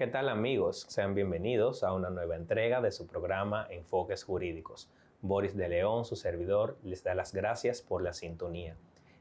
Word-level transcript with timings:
¿Qué 0.00 0.06
tal 0.06 0.30
amigos? 0.30 0.86
Sean 0.88 1.14
bienvenidos 1.14 1.84
a 1.84 1.92
una 1.92 2.08
nueva 2.08 2.34
entrega 2.34 2.80
de 2.80 2.90
su 2.90 3.06
programa 3.06 3.66
Enfoques 3.68 4.24
Jurídicos. 4.24 4.88
Boris 5.20 5.54
de 5.54 5.68
León, 5.68 6.06
su 6.06 6.16
servidor, 6.16 6.78
les 6.82 7.04
da 7.04 7.14
las 7.14 7.34
gracias 7.34 7.82
por 7.82 8.00
la 8.00 8.14
sintonía. 8.14 8.76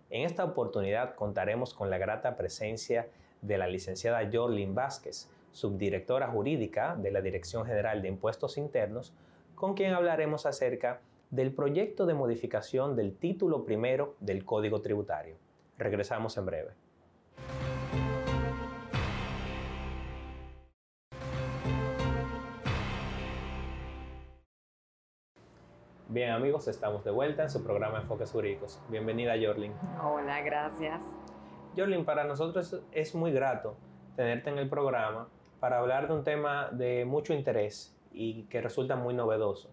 En 0.09 0.21
esta 0.23 0.45
oportunidad 0.45 1.15
contaremos 1.15 1.73
con 1.73 1.89
la 1.89 1.97
grata 1.97 2.37
presencia 2.37 3.09
de 3.41 3.57
la 3.57 3.67
licenciada 3.67 4.29
Jorlin 4.31 4.73
Vázquez, 4.73 5.29
subdirectora 5.51 6.29
jurídica 6.29 6.95
de 6.95 7.11
la 7.11 7.21
Dirección 7.21 7.65
General 7.65 8.01
de 8.01 8.07
Impuestos 8.07 8.57
Internos, 8.57 9.13
con 9.55 9.73
quien 9.73 9.91
hablaremos 9.91 10.45
acerca 10.45 11.01
del 11.29 11.51
proyecto 11.51 12.05
de 12.05 12.13
modificación 12.13 12.95
del 12.95 13.17
título 13.17 13.65
primero 13.65 14.15
del 14.21 14.45
Código 14.45 14.79
Tributario. 14.79 15.35
Regresamos 15.77 16.37
en 16.37 16.45
breve. 16.45 16.88
Bien 26.11 26.31
amigos, 26.31 26.67
estamos 26.67 27.03
de 27.03 27.11
vuelta 27.11 27.43
en 27.43 27.51
su 27.51 27.63
programa 27.63 27.99
Enfoques 27.99 28.31
Jurídicos. 28.31 28.81
Bienvenida 28.89 29.35
Jorlin. 29.39 29.73
Hola, 30.03 30.41
gracias. 30.41 31.03
Jorlin, 31.77 32.03
para 32.03 32.23
nosotros 32.23 32.81
es 32.91 33.13
muy 33.13 33.31
grato 33.31 33.75
tenerte 34.15 34.49
en 34.49 34.57
el 34.57 34.67
programa 34.67 35.29
para 35.59 35.77
hablar 35.77 36.07
de 36.07 36.15
un 36.15 36.23
tema 36.23 36.69
de 36.71 37.05
mucho 37.05 37.35
interés 37.35 37.95
y 38.11 38.45
que 38.45 38.59
resulta 38.59 38.95
muy 38.95 39.13
novedoso. 39.13 39.69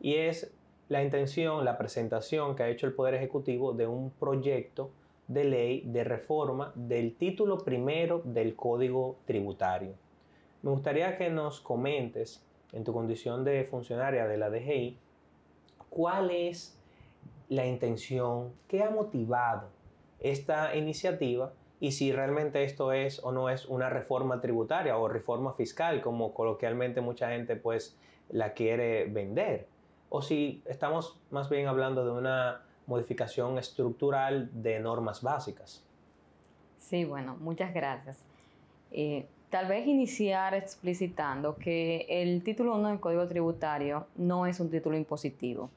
Y 0.00 0.14
es 0.14 0.54
la 0.88 1.02
intención, 1.02 1.64
la 1.64 1.76
presentación 1.76 2.54
que 2.54 2.62
ha 2.62 2.68
hecho 2.68 2.86
el 2.86 2.92
Poder 2.92 3.14
Ejecutivo 3.14 3.72
de 3.72 3.88
un 3.88 4.12
proyecto 4.12 4.92
de 5.26 5.42
ley 5.42 5.82
de 5.86 6.04
reforma 6.04 6.70
del 6.76 7.16
título 7.16 7.58
primero 7.58 8.22
del 8.24 8.54
Código 8.54 9.16
Tributario. 9.24 9.94
Me 10.62 10.70
gustaría 10.70 11.16
que 11.18 11.30
nos 11.30 11.60
comentes, 11.60 12.46
en 12.72 12.84
tu 12.84 12.92
condición 12.92 13.42
de 13.42 13.64
funcionaria 13.64 14.28
de 14.28 14.38
la 14.38 14.50
DGI, 14.50 14.96
cuál 15.90 16.30
es 16.30 16.78
la 17.48 17.66
intención, 17.66 18.52
qué 18.68 18.82
ha 18.82 18.90
motivado 18.90 19.68
esta 20.20 20.74
iniciativa 20.76 21.52
y 21.80 21.92
si 21.92 22.12
realmente 22.12 22.62
esto 22.62 22.92
es 22.92 23.22
o 23.24 23.32
no 23.32 23.48
es 23.48 23.66
una 23.66 23.88
reforma 23.88 24.40
tributaria 24.40 24.96
o 24.96 25.08
reforma 25.08 25.54
fiscal, 25.54 26.00
como 26.00 26.32
coloquialmente 26.34 27.00
mucha 27.00 27.30
gente 27.30 27.56
pues 27.56 27.98
la 28.28 28.52
quiere 28.52 29.06
vender, 29.06 29.66
o 30.10 30.22
si 30.22 30.62
estamos 30.66 31.18
más 31.30 31.48
bien 31.48 31.66
hablando 31.66 32.04
de 32.04 32.12
una 32.12 32.62
modificación 32.86 33.58
estructural 33.58 34.50
de 34.52 34.78
normas 34.80 35.22
básicas. 35.22 35.84
Sí, 36.78 37.04
bueno, 37.04 37.36
muchas 37.40 37.72
gracias. 37.72 38.24
Eh, 38.90 39.26
tal 39.48 39.66
vez 39.66 39.86
iniciar 39.86 40.54
explicitando 40.54 41.56
que 41.56 42.06
el 42.08 42.42
título 42.42 42.76
1 42.76 42.88
del 42.88 43.00
Código 43.00 43.26
Tributario 43.28 44.06
no 44.16 44.46
es 44.46 44.60
un 44.60 44.70
título 44.70 44.96
impositivo. 44.96 45.70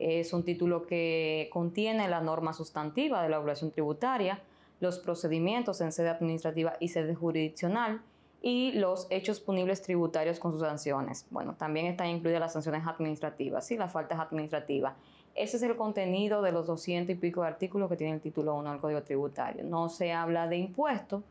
Es 0.00 0.32
un 0.32 0.44
título 0.44 0.86
que 0.86 1.50
contiene 1.52 2.08
la 2.08 2.22
norma 2.22 2.54
sustantiva 2.54 3.22
de 3.22 3.28
la 3.28 3.38
obligación 3.38 3.70
tributaria, 3.70 4.40
los 4.80 4.98
procedimientos 4.98 5.82
en 5.82 5.92
sede 5.92 6.08
administrativa 6.08 6.72
y 6.80 6.88
sede 6.88 7.14
jurisdiccional 7.14 8.00
y 8.40 8.72
los 8.72 9.06
hechos 9.10 9.40
punibles 9.40 9.82
tributarios 9.82 10.40
con 10.40 10.52
sus 10.52 10.62
sanciones. 10.62 11.26
Bueno, 11.30 11.54
también 11.54 11.84
están 11.84 12.08
incluidas 12.08 12.40
las 12.40 12.54
sanciones 12.54 12.86
administrativas 12.86 13.70
y 13.70 13.76
las 13.76 13.92
faltas 13.92 14.18
administrativas. 14.18 14.94
Ese 15.34 15.58
es 15.58 15.62
el 15.62 15.76
contenido 15.76 16.40
de 16.40 16.52
los 16.52 16.66
200 16.66 17.14
y 17.14 17.18
pico 17.18 17.42
de 17.42 17.48
artículos 17.48 17.90
que 17.90 17.96
tiene 17.96 18.14
el 18.14 18.20
título 18.22 18.54
1 18.54 18.70
del 18.70 18.80
Código 18.80 19.02
Tributario. 19.02 19.64
No 19.64 19.90
se 19.90 20.12
habla 20.12 20.48
de 20.48 20.56
impuestos, 20.56 21.22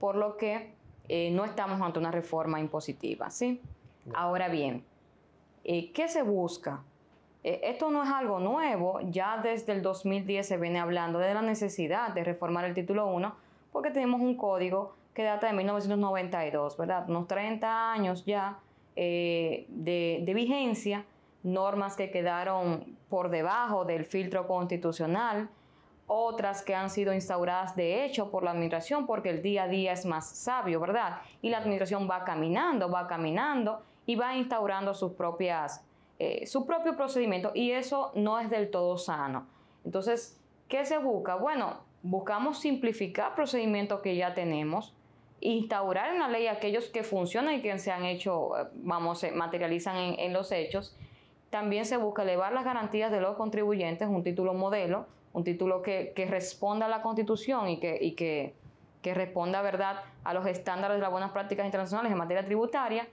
por 0.00 0.16
lo 0.16 0.36
que 0.36 0.72
eh, 1.08 1.30
no 1.30 1.44
estamos 1.44 1.80
ante 1.80 2.00
una 2.00 2.10
reforma 2.10 2.58
impositiva. 2.58 3.30
¿sí? 3.30 3.60
Ahora 4.12 4.48
bien, 4.48 4.84
eh, 5.62 5.92
¿qué 5.92 6.08
se 6.08 6.22
busca? 6.22 6.82
Eh, 7.44 7.60
esto 7.64 7.90
no 7.90 8.02
es 8.02 8.10
algo 8.10 8.40
nuevo, 8.40 9.00
ya 9.02 9.38
desde 9.42 9.72
el 9.72 9.82
2010 9.82 10.46
se 10.46 10.56
viene 10.56 10.80
hablando 10.80 11.18
de 11.18 11.32
la 11.34 11.42
necesidad 11.42 12.12
de 12.12 12.24
reformar 12.24 12.64
el 12.64 12.74
título 12.74 13.06
1 13.06 13.34
porque 13.72 13.90
tenemos 13.90 14.20
un 14.20 14.36
código 14.36 14.94
que 15.14 15.22
data 15.22 15.46
de 15.46 15.52
1992, 15.52 16.76
¿verdad? 16.76 17.08
Unos 17.08 17.28
30 17.28 17.92
años 17.92 18.24
ya 18.24 18.58
eh, 18.96 19.66
de, 19.68 20.20
de 20.24 20.34
vigencia, 20.34 21.04
normas 21.42 21.96
que 21.96 22.10
quedaron 22.10 22.96
por 23.08 23.30
debajo 23.30 23.84
del 23.84 24.04
filtro 24.04 24.46
constitucional, 24.46 25.48
otras 26.08 26.62
que 26.62 26.74
han 26.74 26.90
sido 26.90 27.12
instauradas 27.12 27.76
de 27.76 28.04
hecho 28.04 28.30
por 28.30 28.42
la 28.42 28.50
administración 28.50 29.06
porque 29.06 29.30
el 29.30 29.42
día 29.42 29.64
a 29.64 29.68
día 29.68 29.92
es 29.92 30.06
más 30.06 30.28
sabio, 30.28 30.80
¿verdad? 30.80 31.20
Y 31.42 31.50
la 31.50 31.58
administración 31.58 32.08
va 32.10 32.24
caminando, 32.24 32.90
va 32.90 33.06
caminando 33.06 33.82
y 34.06 34.16
va 34.16 34.34
instaurando 34.34 34.94
sus 34.94 35.12
propias 35.12 35.84
eh, 36.20 36.46
su 36.46 36.66
propio 36.66 36.96
procedimiento 36.96 37.52
y 37.54 37.70
eso 37.70 38.10
no 38.16 38.40
es 38.40 38.50
del 38.50 38.70
todo 38.70 38.98
sano. 38.98 39.46
Entonces, 39.84 40.40
¿qué 40.66 40.84
se 40.84 40.98
busca? 40.98 41.36
Bueno, 41.36 41.78
buscamos 42.02 42.58
simplificar 42.58 43.36
procedimientos 43.36 44.00
que 44.00 44.16
ya 44.16 44.34
tenemos, 44.34 44.94
instaurar 45.40 46.12
en 46.12 46.18
la 46.18 46.28
ley 46.28 46.48
aquellos 46.48 46.86
que 46.86 47.04
funcionan 47.04 47.54
y 47.54 47.62
que 47.62 47.78
se 47.78 47.92
han 47.92 48.04
hecho, 48.04 48.58
eh, 48.58 48.66
vamos, 48.74 49.20
se 49.20 49.30
materializan 49.30 49.96
en, 50.18 50.32
los 50.32 50.50
hechos. 50.50 50.96
También 51.50 51.84
se 51.84 51.96
busca 51.96 52.22
elevar 52.22 52.52
las 52.52 52.64
garantías 52.64 53.12
de 53.12 53.20
los 53.20 53.36
contribuyentes, 53.36 54.08
un 54.08 54.24
título 54.24 54.54
modelo, 54.54 55.06
un 55.32 55.44
título 55.44 55.82
que, 55.82 56.12
responda 56.28 56.86
a 56.86 56.88
la 56.88 57.00
Constitución 57.00 57.68
y 57.68 57.78
que, 57.78 57.96
y 58.00 58.16
que, 58.16 58.54
que 59.02 59.14
responda, 59.14 59.62
¿verdad?, 59.62 60.02
a 60.24 60.34
los 60.34 60.46
estándares 60.46 60.96
de 60.96 61.02
las 61.02 61.12
buenas 61.12 61.30
prácticas 61.30 61.64
internacionales 61.64 62.10
en 62.10 62.18
materia 62.18 62.44
tributaria 62.44 63.06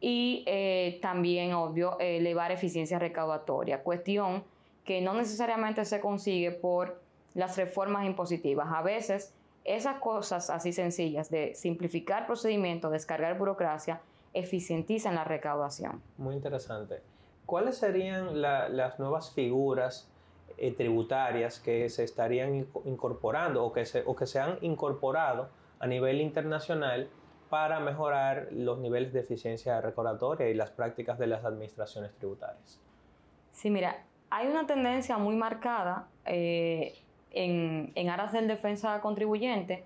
y 0.00 0.44
eh, 0.46 0.98
también, 1.02 1.52
obvio, 1.52 1.98
elevar 2.00 2.50
eficiencia 2.52 2.98
recaudatoria, 2.98 3.82
cuestión 3.82 4.44
que 4.84 5.00
no 5.00 5.14
necesariamente 5.14 5.84
se 5.84 6.00
consigue 6.00 6.50
por 6.50 7.00
las 7.34 7.56
reformas 7.56 8.06
impositivas. 8.06 8.68
A 8.72 8.82
veces 8.82 9.34
esas 9.64 10.00
cosas 10.00 10.50
así 10.50 10.72
sencillas 10.72 11.30
de 11.30 11.54
simplificar 11.54 12.26
procedimientos, 12.26 12.90
descargar 12.90 13.38
burocracia, 13.38 14.00
eficientizan 14.32 15.14
la 15.14 15.24
recaudación. 15.24 16.02
Muy 16.16 16.34
interesante. 16.34 17.02
¿Cuáles 17.46 17.76
serían 17.76 18.40
las 18.40 18.98
nuevas 18.98 19.32
figuras 19.32 20.08
eh, 20.56 20.72
tributarias 20.72 21.58
que 21.58 21.88
se 21.88 22.04
estarían 22.04 22.66
incorporando 22.84 23.64
o 23.64 23.72
que 23.72 23.84
se, 23.86 24.02
o 24.06 24.14
que 24.14 24.26
se 24.26 24.38
han 24.38 24.58
incorporado 24.60 25.48
a 25.78 25.86
nivel 25.86 26.20
internacional 26.20 27.08
para 27.50 27.80
mejorar 27.80 28.48
los 28.52 28.78
niveles 28.78 29.12
de 29.12 29.20
eficiencia 29.20 29.80
recaudatoria 29.80 30.48
y 30.48 30.54
las 30.54 30.70
prácticas 30.70 31.18
de 31.18 31.26
las 31.26 31.44
administraciones 31.44 32.14
tributarias. 32.14 32.80
Sí, 33.52 33.70
mira, 33.70 34.04
hay 34.30 34.46
una 34.46 34.66
tendencia 34.66 35.18
muy 35.18 35.34
marcada 35.34 36.06
eh, 36.24 36.94
en, 37.32 37.92
en 37.96 38.08
aras 38.08 38.32
del 38.32 38.46
defensa 38.46 39.00
contribuyente 39.00 39.84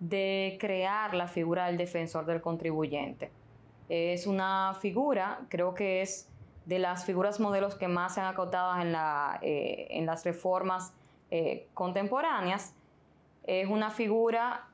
de 0.00 0.58
crear 0.60 1.14
la 1.14 1.28
figura 1.28 1.66
del 1.66 1.78
defensor 1.78 2.26
del 2.26 2.40
contribuyente. 2.40 3.30
Es 3.88 4.26
una 4.26 4.76
figura, 4.80 5.40
creo 5.48 5.74
que 5.74 6.02
es 6.02 6.28
de 6.64 6.80
las 6.80 7.04
figuras 7.04 7.38
modelos 7.38 7.76
que 7.76 7.86
más 7.86 8.14
se 8.14 8.20
han 8.20 8.26
acotado 8.26 8.80
en, 8.80 8.90
la, 8.90 9.38
eh, 9.40 9.86
en 9.90 10.06
las 10.06 10.24
reformas 10.24 10.92
eh, 11.30 11.68
contemporáneas. 11.72 12.74
Es 13.44 13.68
una 13.68 13.90
figura 13.90 14.68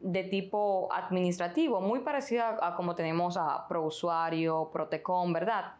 de 0.00 0.24
tipo 0.24 0.88
administrativo, 0.92 1.80
muy 1.80 2.00
parecida 2.00 2.56
a, 2.60 2.74
como 2.76 2.94
tenemos 2.94 3.36
a 3.36 3.66
ProUsuario, 3.66 4.70
Protecom, 4.72 5.32
¿verdad? 5.32 5.74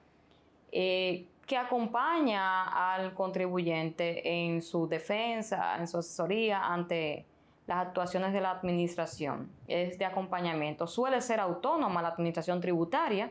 Eh, 0.72 1.26
que 1.46 1.56
acompaña 1.56 2.94
al 2.94 3.14
contribuyente 3.14 4.46
en 4.46 4.60
su 4.60 4.86
defensa, 4.86 5.78
en 5.78 5.88
su 5.88 5.98
asesoría 5.98 6.66
ante 6.66 7.24
las 7.66 7.86
actuaciones 7.86 8.32
de 8.32 8.40
la 8.40 8.50
administración. 8.50 9.50
Es 9.66 9.98
de 9.98 10.04
acompañamiento. 10.04 10.86
Suele 10.86 11.20
ser 11.22 11.40
autónoma 11.40 12.02
la 12.02 12.08
administración 12.08 12.60
tributaria, 12.60 13.30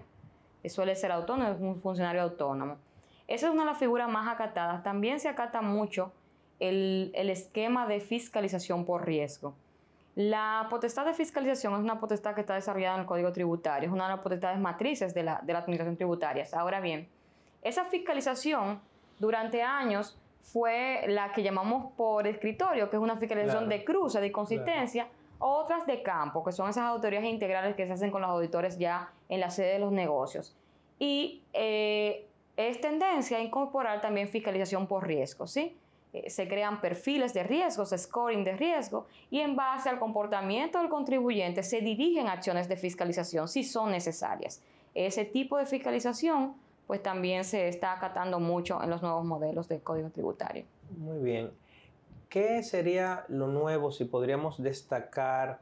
suele 0.69 0.95
ser 0.95 1.11
autónomo, 1.11 1.51
es 1.51 1.61
un 1.61 1.79
funcionario 1.81 2.21
autónomo. 2.21 2.77
Esa 3.27 3.47
es 3.47 3.53
una 3.53 3.63
de 3.63 3.67
las 3.67 3.77
figuras 3.77 4.09
más 4.09 4.27
acatadas. 4.27 4.83
También 4.83 5.19
se 5.19 5.27
acata 5.29 5.61
mucho 5.61 6.11
el, 6.59 7.11
el 7.13 7.29
esquema 7.29 7.87
de 7.87 7.99
fiscalización 7.99 8.85
por 8.85 9.05
riesgo. 9.05 9.53
La 10.17 10.65
potestad 10.67 11.05
de 11.05 11.13
fiscalización 11.13 11.75
es 11.75 11.79
una 11.79 11.99
potestad 11.99 12.33
que 12.33 12.41
está 12.41 12.55
desarrollada 12.55 12.95
en 12.95 13.01
el 13.01 13.05
Código 13.05 13.31
Tributario, 13.31 13.87
es 13.87 13.93
una 13.93 14.05
de 14.05 14.15
las 14.15 14.23
potestades 14.23 14.57
matrices 14.57 15.13
de 15.13 15.21
la, 15.21 15.39
de 15.43 15.53
la 15.53 15.59
Administración 15.59 15.95
Tributaria. 15.95 16.43
Ahora 16.53 16.79
bien, 16.79 17.07
esa 17.61 17.85
fiscalización 17.85 18.81
durante 19.19 19.61
años 19.61 20.17
fue 20.41 21.03
la 21.07 21.31
que 21.33 21.43
llamamos 21.43 21.91
por 21.95 22.25
escritorio, 22.25 22.89
que 22.89 22.95
es 22.95 23.01
una 23.01 23.17
fiscalización 23.17 23.69
de 23.69 23.85
cruce, 23.85 24.19
de 24.19 24.31
consistencia, 24.31 25.07
otras 25.37 25.85
de 25.85 26.01
campo, 26.01 26.43
que 26.43 26.51
son 26.51 26.67
esas 26.67 26.85
autoridades 26.85 27.29
integrales 27.29 27.75
que 27.75 27.85
se 27.85 27.93
hacen 27.93 28.09
con 28.09 28.23
los 28.23 28.31
auditores 28.31 28.79
ya 28.79 29.11
en 29.29 29.39
la 29.39 29.51
sede 29.51 29.73
de 29.73 29.79
los 29.79 29.91
negocios. 29.91 30.57
Y 30.97 31.43
eh, 31.53 32.27
es 32.55 32.81
tendencia 32.81 33.37
a 33.37 33.41
incorporar 33.41 34.01
también 34.01 34.27
fiscalización 34.29 34.87
por 34.87 35.05
riesgo, 35.05 35.45
¿sí? 35.45 35.77
Eh, 36.13 36.29
se 36.29 36.47
crean 36.47 36.81
perfiles 36.81 37.33
de 37.33 37.43
riesgos, 37.43 37.93
scoring 37.95 38.43
de 38.43 38.55
riesgo, 38.55 39.07
y 39.29 39.39
en 39.39 39.55
base 39.55 39.89
al 39.89 39.99
comportamiento 39.99 40.79
del 40.79 40.89
contribuyente 40.89 41.63
se 41.63 41.81
dirigen 41.81 42.27
acciones 42.27 42.67
de 42.67 42.77
fiscalización 42.77 43.47
si 43.47 43.63
son 43.63 43.91
necesarias. 43.91 44.61
Ese 44.93 45.25
tipo 45.25 45.57
de 45.57 45.65
fiscalización 45.65 46.55
pues 46.87 47.03
también 47.03 47.43
se 47.43 47.67
está 47.67 47.91
acatando 47.91 48.39
mucho 48.39 48.81
en 48.81 48.89
los 48.89 49.01
nuevos 49.01 49.25
modelos 49.25 49.67
del 49.67 49.81
Código 49.81 50.09
Tributario. 50.09 50.63
Muy 50.97 51.19
bien. 51.19 51.51
¿Qué 52.29 52.63
sería 52.63 53.25
lo 53.27 53.47
nuevo 53.47 53.91
si 53.91 54.05
podríamos 54.05 54.61
destacar 54.61 55.59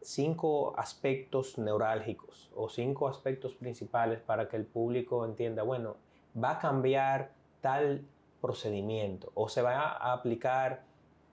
cinco 0.00 0.78
aspectos 0.78 1.58
neurálgicos 1.58 2.50
o 2.54 2.68
cinco 2.70 3.08
aspectos 3.08 3.54
principales 3.54 4.20
para 4.20 4.48
que 4.48 4.56
el 4.56 4.64
público 4.64 5.24
entienda, 5.26 5.62
bueno, 5.62 5.96
va 6.42 6.52
a 6.52 6.58
cambiar 6.58 7.32
tal 7.60 8.02
procedimiento 8.40 9.30
o 9.34 9.48
se 9.48 9.62
va 9.62 9.92
a 9.92 10.12
aplicar 10.12 10.82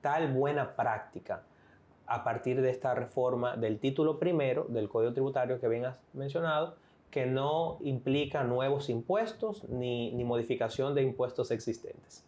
tal 0.02 0.34
buena 0.34 0.76
práctica 0.76 1.44
a 2.06 2.24
partir 2.24 2.62
de 2.62 2.70
esta 2.70 2.96
reforma 2.96 3.58
del 3.58 3.80
título 3.80 4.18
primero 4.18 4.66
del 4.70 4.88
Código 4.88 5.14
Tributario 5.14 5.60
que 5.60 5.68
bien 5.68 5.86
has 5.86 6.00
mencionado, 6.14 6.76
que 7.12 7.26
no 7.26 7.78
implica 7.82 8.44
nuevos 8.44 8.90
impuestos 8.90 9.64
ni, 9.70 10.12
modificación 10.24 10.96
de 10.96 11.04
impuestos 11.04 11.52
existentes. 11.52 12.24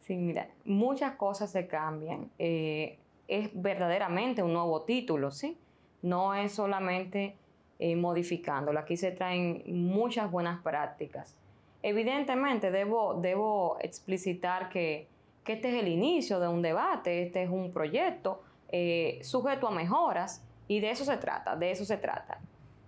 Sí, 0.00 0.16
mira, 0.16 0.48
muchas 0.64 1.14
cosas 1.14 1.50
se 1.50 1.68
cambian. 1.68 2.30
Eh, 2.38 2.98
es 3.28 3.50
verdaderamente 3.54 4.42
un 4.42 4.52
nuevo 4.52 4.82
título, 4.82 5.30
¿sí? 5.30 5.56
No 6.02 6.34
es 6.34 6.52
solamente 6.52 7.36
eh, 7.78 7.94
modificándolo. 7.96 8.78
Aquí 8.80 8.96
se 8.96 9.12
traen 9.12 9.62
muchas 9.66 10.30
buenas 10.30 10.60
prácticas. 10.62 11.36
Evidentemente, 11.82 12.70
debo, 12.70 13.14
debo 13.14 13.76
explicitar 13.80 14.68
que, 14.68 15.08
este 15.46 15.70
es 15.70 15.82
el 15.82 15.88
inicio 15.88 16.38
de 16.38 16.48
un 16.48 16.62
debate, 16.62 17.22
este 17.22 17.42
es 17.42 17.50
un 17.50 17.72
proyecto 17.72 18.42
eh, 18.68 19.18
sujeto 19.22 19.66
a 19.66 19.70
mejoras 19.72 20.46
y 20.68 20.80
de 20.80 20.90
eso 20.90 21.04
se 21.04 21.16
trata, 21.16 21.56
de 21.56 21.72
eso 21.72 21.84
se 21.84 21.96
trata. 21.96 22.38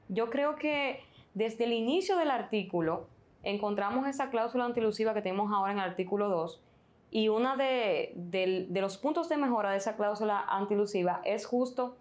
Yo 0.09 0.31
creo 0.31 0.55
que 0.55 1.01
desde 1.35 1.65
el 1.65 1.73
inicio 1.73 2.17
del 2.17 2.31
artículo 2.31 3.09
encontramos 3.43 4.07
esa 4.07 4.31
cláusula 4.31 4.65
antilusiva 4.65 5.15
que 5.15 5.21
tenemos 5.21 5.53
ahora 5.53 5.73
en 5.73 5.79
el 5.79 5.85
artículo 5.85 6.29
2 6.29 6.63
y 7.11 7.29
uno 7.29 7.57
de, 7.57 8.69
los 8.73 8.99
puntos 8.99 9.29
de 9.29 9.37
mejora 9.37 9.71
de 9.71 9.77
esa 9.77 9.95
cláusula 9.97 10.45
antilusiva 10.49 11.21
es 11.25 11.47
justo 11.47 11.97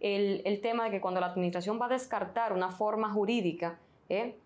el, 0.00 0.60
tema 0.60 0.84
de 0.84 0.90
que 0.90 1.00
cuando 1.00 1.20
la 1.20 1.26
administración 1.26 1.80
va 1.80 1.86
a 1.86 1.90
descartar 1.90 2.52
una 2.52 2.70
forma 2.70 3.12
jurídica, 3.12 3.78
¿eh? 4.08 4.36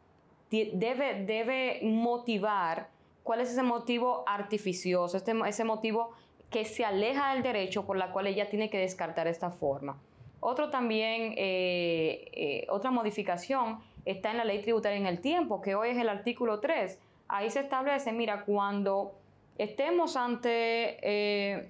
Debe, 0.51 1.25
debe 1.25 1.81
motivar 1.83 2.89
cuál 3.23 3.41
es 3.41 3.51
ese 3.51 3.63
motivo 3.63 4.25
artificioso, 4.27 5.17
este, 5.17 5.33
ese 5.47 5.65
motivo 5.65 6.11
que 6.51 6.65
se 6.65 6.85
aleja 6.85 7.33
del 7.33 7.43
derecho 7.43 7.87
por 7.87 7.97
la 7.97 8.11
cual 8.11 8.27
ella 8.27 8.49
tiene 8.49 8.69
que 8.71 8.79
descartar 8.79 9.29
esta 9.29 9.51
forma. 9.51 9.97
Otro 10.41 10.71
también, 10.71 11.35
eh, 11.37 12.29
eh, 12.33 12.67
otra 12.71 12.91
modificación 12.91 13.79
está 14.05 14.31
en 14.31 14.39
la 14.39 14.45
ley 14.45 14.63
tributaria 14.63 14.99
en 14.99 15.07
el 15.07 15.21
tiempo, 15.21 15.61
que 15.61 15.75
hoy 15.75 15.91
es 15.91 15.99
el 15.99 16.09
artículo 16.09 16.61
3. 16.61 16.99
Ahí 17.29 17.51
se 17.51 17.61
establece, 17.61 18.11
mira, 18.13 18.45
cuando 18.45 19.13
estemos 19.59 20.17
ante 20.17 20.99
eh, 21.03 21.69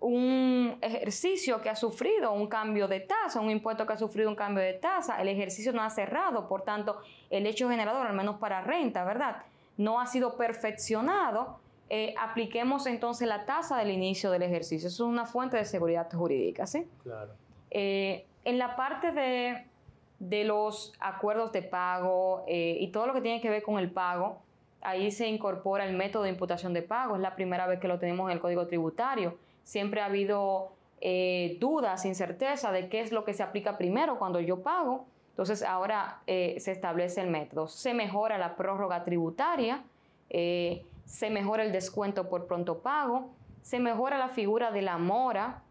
un 0.00 0.78
ejercicio 0.80 1.60
que 1.60 1.68
ha 1.68 1.76
sufrido 1.76 2.32
un 2.32 2.48
cambio 2.48 2.88
de 2.88 3.00
tasa, 3.00 3.40
un 3.40 3.50
impuesto 3.50 3.86
que 3.86 3.92
ha 3.92 3.98
sufrido 3.98 4.30
un 4.30 4.34
cambio 4.34 4.64
de 4.64 4.72
tasa, 4.72 5.20
el 5.20 5.28
ejercicio 5.28 5.72
no 5.72 5.82
ha 5.82 5.90
cerrado, 5.90 6.48
por 6.48 6.62
tanto, 6.62 7.00
el 7.28 7.46
hecho 7.46 7.68
generador, 7.68 8.06
al 8.06 8.14
menos 8.14 8.36
para 8.38 8.62
renta, 8.62 9.04
¿verdad? 9.04 9.42
No 9.76 10.00
ha 10.00 10.06
sido 10.06 10.36
perfeccionado. 10.36 11.60
apliquemos 12.18 12.86
entonces 12.86 13.28
la 13.28 13.44
tasa 13.44 13.76
del 13.76 13.90
inicio 13.90 14.30
del 14.30 14.42
ejercicio. 14.42 14.88
Eso 14.88 15.04
es 15.04 15.10
una 15.10 15.26
fuente 15.26 15.56
de 15.56 15.64
seguridad 15.64 16.10
jurídica, 16.10 16.66
¿sí? 16.66 16.86
Claro. 17.02 17.32
Eh, 17.70 18.26
en 18.44 18.58
la 18.58 18.76
parte 18.76 19.12
de, 19.12 20.44
los 20.44 20.92
acuerdos 21.00 21.52
de 21.52 21.62
pago 21.62 22.44
eh, 22.48 22.76
y 22.80 22.88
todo 22.88 23.06
lo 23.06 23.12
que 23.12 23.20
tiene 23.20 23.40
que 23.40 23.50
ver 23.50 23.62
con 23.62 23.78
el 23.78 23.90
pago, 23.90 24.40
ahí 24.80 25.10
se 25.10 25.28
incorpora 25.28 25.84
el 25.84 25.96
método 25.96 26.24
de 26.24 26.30
imputación 26.30 26.72
de 26.72 26.82
pago. 26.82 27.16
Es 27.16 27.22
la 27.22 27.34
primera 27.34 27.66
vez 27.66 27.80
que 27.80 27.88
lo 27.88 27.98
tenemos 27.98 28.28
en 28.28 28.36
el 28.36 28.40
Código 28.40 28.66
Tributario. 28.66 29.36
Siempre 29.70 30.00
ha 30.00 30.06
habido 30.06 30.72
eh, 31.00 31.56
dudas, 31.60 32.04
incerteza 32.04 32.72
de 32.72 32.88
qué 32.88 33.00
es 33.00 33.12
lo 33.12 33.24
que 33.24 33.34
se 33.34 33.44
aplica 33.44 33.78
primero 33.78 34.18
cuando 34.18 34.40
yo 34.40 34.62
pago. 34.62 35.06
Entonces 35.30 35.62
ahora 35.62 36.22
se 36.26 36.72
establece 36.72 37.20
el 37.20 37.30
método. 37.30 37.68
Se 37.68 37.94
mejora 37.94 38.36
la 38.36 38.56
prórroga 38.56 39.04
tributaria, 39.04 39.84
se 40.28 41.30
mejora 41.30 41.62
el 41.62 41.72
descuento 41.72 42.28
por 42.28 42.46
pronto 42.46 42.80
pago, 42.80 43.30
se 43.62 43.78
mejora 43.78 44.18
la 44.18 44.28
figura 44.28 44.70
de 44.70 44.82
la 44.82 44.98
mora, 44.98 45.62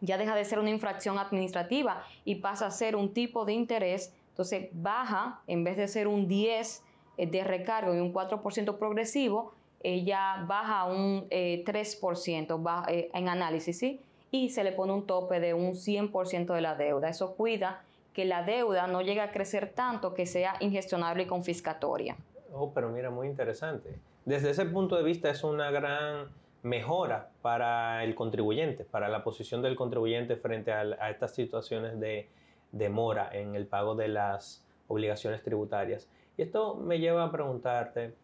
ya 0.00 0.18
deja 0.18 0.34
de 0.34 0.44
ser 0.44 0.58
una 0.58 0.70
infracción 0.70 1.18
administrativa 1.18 2.04
y 2.24 2.36
pasa 2.36 2.66
a 2.66 2.70
ser 2.70 2.96
un 2.96 3.12
tipo 3.12 3.44
de 3.44 3.52
interés, 3.52 4.14
entonces 4.30 4.68
baja, 4.72 5.40
en 5.46 5.64
vez 5.64 5.76
de 5.76 5.88
ser 5.88 6.06
un 6.06 6.28
10 6.28 6.84
eh, 7.16 7.26
de 7.26 7.44
recargo 7.44 7.94
y 7.94 7.98
un 7.98 8.12
4% 8.12 8.78
progresivo, 8.78 9.52
ella 9.80 10.44
baja 10.46 10.80
a 10.80 10.84
un 10.86 11.28
3% 11.28 12.88
eh, 12.88 12.94
eh, 12.94 13.10
en 13.14 13.28
análisis, 13.28 13.78
¿sí? 13.78 14.00
Y 14.30 14.50
se 14.50 14.64
le 14.64 14.72
pone 14.72 14.92
un 14.92 15.06
tope 15.06 15.40
de 15.40 15.54
un 15.54 15.72
100% 15.72 16.54
de 16.54 16.60
la 16.60 16.74
deuda. 16.74 17.08
Eso 17.08 17.34
cuida 17.34 17.82
que 18.12 18.24
la 18.24 18.42
deuda 18.42 18.86
no 18.86 19.00
llegue 19.00 19.20
a 19.20 19.30
crecer 19.30 19.72
tanto 19.74 20.12
que 20.14 20.26
sea 20.26 20.56
ingestionable 20.60 21.22
y 21.22 21.26
confiscatoria. 21.26 22.16
Oh, 22.52 22.72
pero 22.74 22.88
mira, 22.88 23.10
muy 23.10 23.28
interesante. 23.28 23.98
Desde 24.24 24.50
ese 24.50 24.66
punto 24.66 24.96
de 24.96 25.02
vista 25.02 25.30
es 25.30 25.44
una 25.44 25.70
gran 25.70 26.28
mejora 26.62 27.30
para 27.42 28.04
el 28.04 28.14
contribuyente, 28.14 28.84
para 28.84 29.08
la 29.08 29.22
posición 29.22 29.62
del 29.62 29.76
contribuyente 29.76 30.36
frente 30.36 30.72
a, 30.72 31.10
estas 31.10 31.34
situaciones 31.34 31.98
de, 32.00 32.28
demora 32.72 33.30
en 33.32 33.54
el 33.54 33.66
pago 33.66 33.94
de 33.94 34.08
las 34.08 34.64
obligaciones 34.88 35.42
tributarias. 35.42 36.08
Y 36.36 36.42
esto 36.42 36.74
me 36.74 36.98
lleva 36.98 37.24
a 37.24 37.32
preguntarte, 37.32 38.14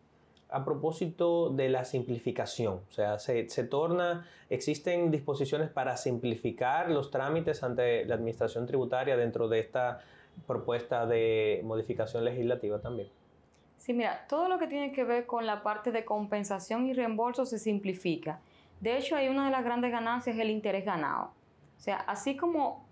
a 0.54 0.64
propósito 0.64 1.50
de 1.50 1.68
la 1.68 1.84
simplificación, 1.84 2.80
o 2.88 2.92
sea, 2.92 3.18
se, 3.18 3.44
torna, 3.64 4.24
existen 4.48 5.10
disposiciones 5.10 5.68
para 5.68 5.96
simplificar 5.96 6.92
los 6.92 7.10
trámites 7.10 7.64
ante 7.64 8.04
la 8.04 8.14
administración 8.14 8.64
tributaria 8.64 9.16
dentro 9.16 9.48
de 9.48 9.58
esta 9.58 9.98
propuesta 10.46 11.06
de 11.06 11.60
modificación 11.64 12.24
legislativa 12.24 12.78
también. 12.78 13.08
Sí, 13.78 13.92
mira, 13.92 14.26
todo 14.28 14.48
lo 14.48 14.60
que 14.60 14.68
tiene 14.68 14.92
que 14.92 15.02
ver 15.02 15.26
con 15.26 15.44
la 15.44 15.64
parte 15.64 15.90
de 15.90 16.04
compensación 16.04 16.86
y 16.86 16.92
reembolso 16.92 17.44
se 17.46 17.58
simplifica. 17.58 18.38
De 18.80 18.96
hecho, 18.96 19.16
hay 19.16 19.26
una 19.26 19.46
de 19.46 19.50
las 19.50 19.64
grandes 19.64 19.90
ganancias, 19.90 20.38
el 20.38 20.50
interés 20.50 20.84
ganado. 20.84 21.32
O 21.76 21.80
sea, 21.80 21.96
así 21.96 22.36
como 22.36 22.86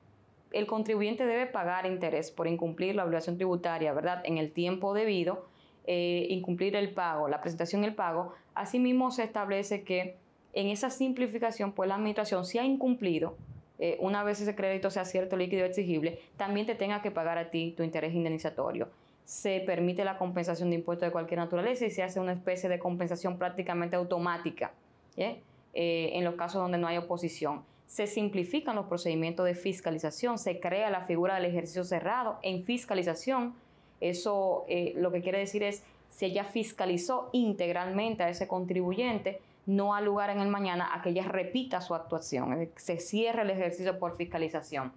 el 0.51 0.67
contribuyente 0.67 1.25
debe 1.27 1.47
pagar 1.47 1.87
interés 1.87 2.33
por 2.33 2.49
incumplir 2.49 2.97
la 2.97 3.05
obligación 3.05 3.37
tributaria, 3.37 3.93
¿verdad? 3.93 4.21
En 4.25 4.37
el 4.37 4.51
tiempo 4.51 4.95
debido, 4.95 5.47
eh, 5.87 6.27
incumplir 6.31 6.77
el 6.77 6.91
pago, 6.91 7.29
la 7.29 7.41
presentación 7.41 7.83
del 7.83 7.95
pago, 7.95 8.35
asimismo 8.55 9.11
se 9.11 9.25
establece 9.25 9.83
que 9.83 10.17
en 10.53 10.69
esa 10.69 10.91
simplificación, 10.91 11.73
pues 11.73 11.89
la 11.89 11.95
administración, 11.95 12.45
si 12.45 12.59
ha 12.59 12.65
incumplido, 12.65 13.37
eh, 13.79 13.97
una 14.01 14.23
vez 14.23 14.41
ese 14.41 14.55
crédito 14.55 14.91
sea 14.91 15.05
cierto, 15.05 15.37
líquido, 15.37 15.65
exigible, 15.65 16.21
también 16.37 16.67
te 16.67 16.75
tenga 16.75 17.03
que 17.03 17.11
pagar 17.11 17.39
a 17.39 17.51
ti 17.51 17.75
tu 17.77 17.83
interés 17.83 18.15
indemnizatorio 18.15 18.89
se 19.25 19.61
permite 19.61 20.05
la 20.05 20.19
compensación 20.19 20.71
de 20.71 20.77
impuestos 20.77 21.07
de 21.07 21.13
cualquier 21.13 21.39
naturaleza 21.39 21.87
y 21.87 21.91
se 21.91 22.03
hace 22.03 22.21
una 22.21 22.33
especie 22.33 22.69
de 22.69 22.79
compensación 22.79 23.39
prácticamente 23.39 23.97
automática 23.97 24.73
eh, 25.17 25.41
en 25.75 26.25
los 26.25 26.35
casos 26.35 26.61
donde 26.61 26.79
no 26.79 26.87
hay 26.87 26.97
oposición. 26.97 27.65
Se 27.87 28.07
simplifican 28.07 28.77
los 28.77 28.87
procedimientos 28.87 29.47
de 29.47 29.55
fiscalización, 29.55 30.39
se 30.39 30.61
crea 30.61 30.91
la 30.91 31.07
figura 31.07 31.37
del 31.37 31.45
ejercicio 31.45 31.85
cerrado 31.85 32.39
en 32.43 32.65
fiscalización. 32.65 33.55
Eso 34.03 34.65
eh, 34.69 34.93
lo 34.97 35.11
que 35.13 35.23
quiere 35.23 35.39
decir 35.39 35.63
es, 35.63 35.83
si 36.11 36.27
ella 36.27 36.45
fiscalizó 36.45 37.31
integralmente 37.33 38.23
a 38.23 38.29
ese 38.29 38.47
contribuyente, 38.47 39.41
no 39.65 39.95
ha 39.95 40.01
lugar 40.01 40.31
en 40.31 40.41
el 40.41 40.49
mañana 40.49 40.91
a 40.93 41.01
que 41.01 41.11
ella 41.11 41.25
repita 41.25 41.81
su 41.81 41.95
actuación, 41.95 42.69
se 42.77 42.99
cierra 42.99 43.43
el 43.43 43.51
ejercicio 43.51 43.99
por 43.99 44.17
fiscalización. 44.17 44.93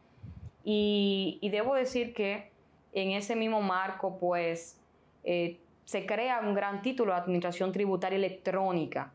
y 0.67 1.47
debo 1.51 1.75
decir 1.75 2.13
que 2.15 2.49
en 2.95 3.11
ese 3.11 3.35
mismo 3.35 3.61
marco, 3.61 4.17
pues, 4.17 4.79
eh, 5.25 5.59
se 5.83 6.05
crea 6.05 6.39
un 6.39 6.55
gran 6.55 6.81
título 6.81 7.11
de 7.11 7.19
Administración 7.19 7.71
Tributaria 7.71 8.15
Electrónica 8.15 9.11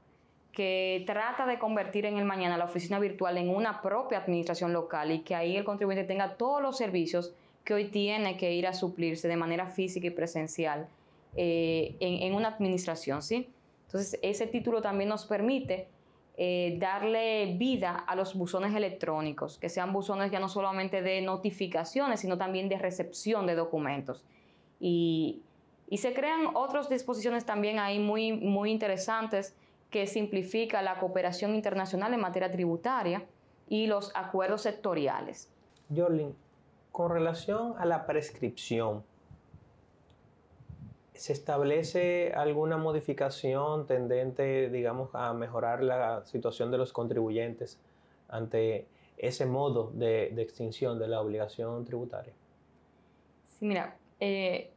que 0.52 1.02
trata 1.06 1.46
de 1.46 1.58
convertir 1.58 2.04
en 2.04 2.18
el 2.18 2.24
mañana 2.24 2.58
la 2.58 2.66
oficina 2.66 2.98
virtual 2.98 3.38
en 3.38 3.48
una 3.48 3.80
propia 3.80 4.18
administración 4.18 4.72
local 4.72 5.10
y 5.10 5.20
que 5.20 5.34
ahí 5.34 5.56
el 5.56 5.64
contribuyente 5.64 6.06
tenga 6.06 6.34
todos 6.34 6.60
los 6.60 6.76
servicios 6.76 7.32
que 7.64 7.74
hoy 7.74 7.86
tiene 7.86 8.36
que 8.36 8.52
ir 8.54 8.66
a 8.66 8.72
suplirse 8.72 9.28
de 9.28 9.36
manera 9.36 9.66
física 9.66 10.06
y 10.06 10.10
presencial 10.10 10.88
eh, 11.36 11.96
en, 12.00 12.34
una 12.34 12.48
administración, 12.48 13.22
¿sí? 13.22 13.48
Entonces, 13.86 14.18
ese 14.22 14.46
título 14.46 14.82
también 14.82 15.08
nos 15.08 15.26
permite 15.26 15.88
eh, 16.36 16.76
darle 16.80 17.54
vida 17.56 17.96
a 18.06 18.16
los 18.16 18.34
buzones 18.34 18.74
electrónicos, 18.74 19.58
que 19.58 19.68
sean 19.68 19.92
buzones 19.92 20.30
ya 20.30 20.40
no 20.40 20.48
solamente 20.48 21.02
de 21.02 21.20
notificaciones, 21.20 22.20
sino 22.20 22.38
también 22.38 22.68
de 22.68 22.78
recepción 22.78 23.46
de 23.46 23.54
documentos. 23.54 24.24
Y, 24.80 25.42
se 25.96 26.14
crean 26.14 26.50
otras 26.54 26.88
disposiciones 26.88 27.44
también 27.44 27.80
ahí 27.80 27.98
muy, 27.98 28.32
muy 28.32 28.70
interesantes 28.70 29.56
que 29.90 30.06
simplifica 30.06 30.82
la 30.82 31.00
cooperación 31.00 31.56
internacional 31.56 32.14
en 32.14 32.20
materia 32.20 32.48
tributaria 32.50 33.24
y 33.68 33.88
los 33.88 34.12
acuerdos 34.14 34.62
sectoriales. 34.62 35.50
Jorlin, 35.94 36.32
con 36.92 37.10
relación 37.10 37.74
a 37.78 37.84
la 37.84 38.06
prescripción, 38.06 39.04
¿se 41.14 41.32
establece 41.32 42.32
alguna 42.34 42.76
modificación 42.76 43.86
tendente, 43.86 44.70
digamos, 44.70 45.10
a 45.14 45.32
mejorar 45.32 45.82
la 45.82 46.24
situación 46.24 46.70
de 46.70 46.78
los 46.78 46.92
contribuyentes 46.92 47.78
ante 48.28 48.86
ese 49.18 49.44
modo 49.44 49.92
de, 49.94 50.28
extinción 50.40 50.98
de 50.98 51.08
la 51.08 51.20
obligación 51.20 51.84
tributaria? 51.84 52.32
Sí, 53.58 53.66
mira, 53.66 53.96
eh, 54.18 54.70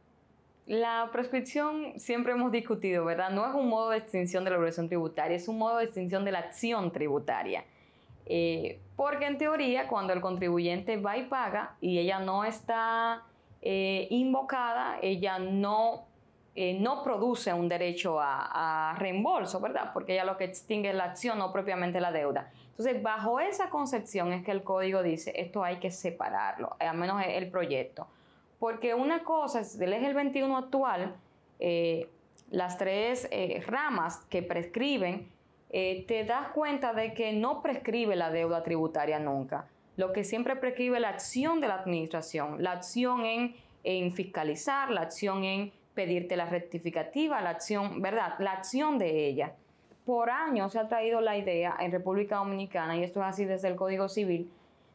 la 0.66 1.08
prescripción 1.12 1.98
siempre 1.98 2.32
hemos 2.32 2.52
discutido, 2.52 3.04
¿verdad? 3.04 3.30
No 3.30 3.46
es 3.48 3.54
un 3.54 3.68
modo 3.68 3.90
de 3.90 3.98
extinción 3.98 4.44
de 4.44 4.50
la 4.50 4.58
obligación 4.58 4.88
tributaria, 4.88 5.36
es 5.36 5.48
un 5.48 5.58
modo 5.58 5.78
de 5.78 5.84
extinción 5.84 6.24
de 6.24 6.32
la 6.32 6.40
acción 6.40 6.92
tributaria. 6.92 7.64
Eh, 8.26 8.80
porque 8.96 9.26
en 9.26 9.38
teoría, 9.38 9.88
cuando 9.88 10.12
el 10.12 10.20
contribuyente 10.20 10.96
va 10.96 11.16
y 11.16 11.26
paga 11.26 11.76
y 11.80 11.98
ella 11.98 12.20
no 12.20 12.44
está 12.44 13.22
eh, 13.60 14.06
invocada, 14.10 14.98
ella 15.02 15.38
no, 15.38 16.06
eh, 16.54 16.78
no 16.80 17.02
produce 17.02 17.52
un 17.52 17.68
derecho 17.68 18.18
a, 18.20 18.94
reembolso, 18.98 19.60
¿verdad? 19.60 19.90
Porque 19.92 20.14
ella 20.14 20.24
lo 20.24 20.36
que 20.36 20.44
extingue 20.44 20.90
es 20.90 20.94
la 20.94 21.04
acción, 21.04 21.38
no 21.38 21.52
propiamente 21.52 22.00
la 22.00 22.12
deuda. 22.12 22.50
Entonces, 22.70 23.02
bajo 23.02 23.40
esa 23.40 23.68
concepción 23.70 24.32
es 24.32 24.44
que 24.44 24.50
el 24.50 24.62
código 24.62 25.02
dice, 25.02 25.32
esto 25.36 25.62
hay 25.62 25.76
que 25.76 25.90
separarlo, 25.90 26.76
al 26.78 26.96
menos 26.96 27.22
el 27.26 27.50
proyecto. 27.50 28.06
Porque 28.58 28.94
una 28.94 29.22
cosa, 29.24 29.60
es 29.60 29.78
del 29.78 29.92
eje 29.92 30.12
21 30.12 30.56
actual, 30.56 31.14
las 32.50 32.78
tres 32.78 33.28
ramas 33.66 34.24
que 34.28 34.42
prescriben 34.42 35.28
eh, 35.76 36.04
te 36.06 36.22
das 36.22 36.50
cuenta 36.50 36.92
de 36.92 37.14
que 37.14 37.32
no 37.32 37.60
prescribe 37.60 38.14
la 38.14 38.30
deuda 38.30 38.62
tributaria 38.62 39.18
nunca. 39.18 39.66
Lo 39.96 40.12
que 40.12 40.22
siempre 40.22 40.54
prescribe 40.54 40.98
es 40.98 41.02
la 41.02 41.08
acción 41.08 41.60
de 41.60 41.66
la 41.66 41.74
administración, 41.74 42.62
la 42.62 42.70
acción 42.70 43.24
en, 43.24 43.56
en 43.82 44.12
fiscalizar, 44.12 44.92
la 44.92 45.00
acción 45.00 45.42
en 45.42 45.72
pedirte 45.92 46.36
la 46.36 46.46
rectificativa, 46.46 47.40
la 47.40 47.50
acción, 47.50 48.00
¿verdad? 48.00 48.34
La 48.38 48.52
acción 48.52 48.98
de 48.98 49.26
ella. 49.26 49.56
Por 50.06 50.30
años 50.30 50.74
se 50.74 50.78
ha 50.78 50.86
traído 50.86 51.20
la 51.20 51.36
idea 51.36 51.74
en 51.80 51.90
República 51.90 52.36
Dominicana, 52.36 52.96
y 52.96 53.02
esto 53.02 53.18
es 53.22 53.26
así 53.26 53.44
desde 53.44 53.66
el 53.66 53.74
Código 53.74 54.08
Civil, 54.08 54.48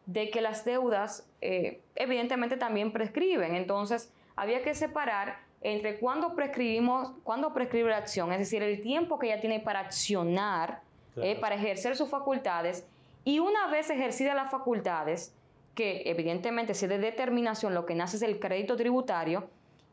de 0.06 0.30
que 0.30 0.40
las 0.40 0.64
deudas 0.64 1.30
eh, 1.42 1.82
evidentemente 1.96 2.56
también 2.56 2.94
prescriben. 2.94 3.54
Entonces, 3.56 4.14
había 4.38 4.64
que 4.64 4.74
separar 4.74 5.40
entre 5.62 6.00
cuándo 6.00 6.36
prescribimos, 6.36 7.12
cuándo 7.24 7.54
prescribe 7.54 7.90
la 7.90 7.98
acción, 7.98 8.32
es 8.32 8.40
decir, 8.40 8.64
el 8.64 8.82
tiempo 8.82 9.20
que 9.20 9.28
ella 9.28 9.42
tiene 9.42 9.60
para 9.60 9.82
accionar, 9.82 10.82
eh, 11.18 11.38
para 11.40 11.56
ejercer 11.56 11.96
sus 11.96 12.10
facultades, 12.10 12.88
y 13.26 13.40
una 13.40 13.68
vez 13.68 13.90
ejercidas 13.90 14.36
las 14.36 14.52
facultades, 14.52 15.36
que 15.76 16.04
evidentemente 16.06 16.74
si 16.74 16.88
de 16.88 16.98
determinación 16.98 17.74
lo 17.74 17.86
que 17.86 17.96
nace 17.96 18.18
es 18.18 18.22
el 18.22 18.40
crédito 18.40 18.76
tributario, 18.78 19.50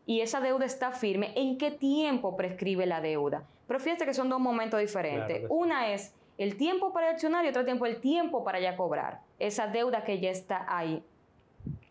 y 0.06 0.20
esa 0.20 0.40
deuda 0.40 0.64
está 0.64 0.92
firme, 0.92 1.32
¿en 1.34 1.58
qué 1.58 1.72
tiempo 1.72 2.36
prescribe 2.36 2.86
la 2.86 3.00
deuda? 3.00 3.42
Pero 3.66 3.80
fíjate 3.80 4.04
que 4.04 4.14
son 4.14 4.28
dos 4.28 4.38
momentos 4.38 4.78
diferentes. 4.78 5.44
Una 5.48 5.92
es 5.92 6.14
el 6.38 6.56
tiempo 6.56 6.92
para 6.92 7.10
accionar 7.10 7.44
y 7.44 7.48
otro 7.48 7.64
tiempo 7.64 7.86
el 7.86 8.00
tiempo 8.00 8.44
para 8.44 8.60
ya 8.60 8.76
cobrar 8.76 9.20
esa 9.40 9.66
deuda 9.66 10.04
que 10.04 10.20
ya 10.20 10.30
está 10.30 10.64
ahí. 10.68 11.02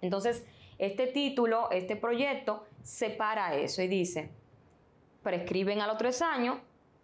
Entonces, 0.01 0.46
este 0.77 1.08
título, 1.08 1.70
este 1.72 1.96
proyecto, 1.96 2.65
separa 2.86 3.56
eso 3.56 3.82
y 3.82 3.88
dice, 3.88 4.30
prescriben 5.24 5.82
a 5.82 5.88
los 5.88 5.98
tres 5.98 6.22
años 6.22 6.58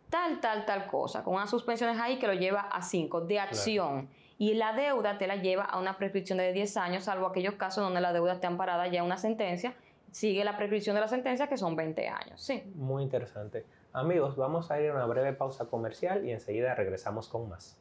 tal, 0.09 0.39
tal, 0.39 0.65
tal 0.65 0.85
cosa, 0.85 1.23
con 1.23 1.33
unas 1.33 1.50
suspensiones 1.50 2.00
ahí 2.00 2.19
que 2.19 2.27
lo 2.27 2.33
lleva 2.33 2.61
a 2.61 2.81
cinco 2.83 3.21
de 3.21 3.39
acción. 3.39 4.09
Y 4.38 4.53
la 4.55 4.73
deuda 4.73 5.17
te 5.17 5.27
la 5.27 5.35
lleva 5.35 5.63
a 5.63 5.79
una 5.79 5.97
prescripción 5.97 6.39
de 6.39 6.51
10 6.51 6.77
años, 6.77 7.03
salvo 7.03 7.27
aquellos 7.27 7.55
casos 7.55 7.83
donde 7.83 8.01
la 8.01 8.11
deuda 8.11 8.33
esté 8.33 8.47
amparada 8.47 8.88
ya 8.88 9.03
una 9.03 9.17
sentencia, 9.17 9.75
sigue 10.11 10.43
la 10.43 10.57
prescripción 10.57 10.95
de 10.95 11.01
la 11.01 11.07
sentencia 11.07 11.47
que 11.47 11.57
son 11.57 11.75
20 11.75 12.07
años. 12.07 12.41
Sí. 12.41 12.63
Muy 12.73 13.03
interesante. 13.03 13.65
Amigos, 13.93 14.35
vamos 14.35 14.71
a 14.71 14.81
ir 14.81 14.89
a 14.89 14.95
una 14.95 15.05
breve 15.05 15.33
pausa 15.33 15.65
comercial 15.65 16.25
y 16.25 16.31
enseguida 16.31 16.73
regresamos 16.73 17.27
con 17.27 17.50
más. 17.50 17.77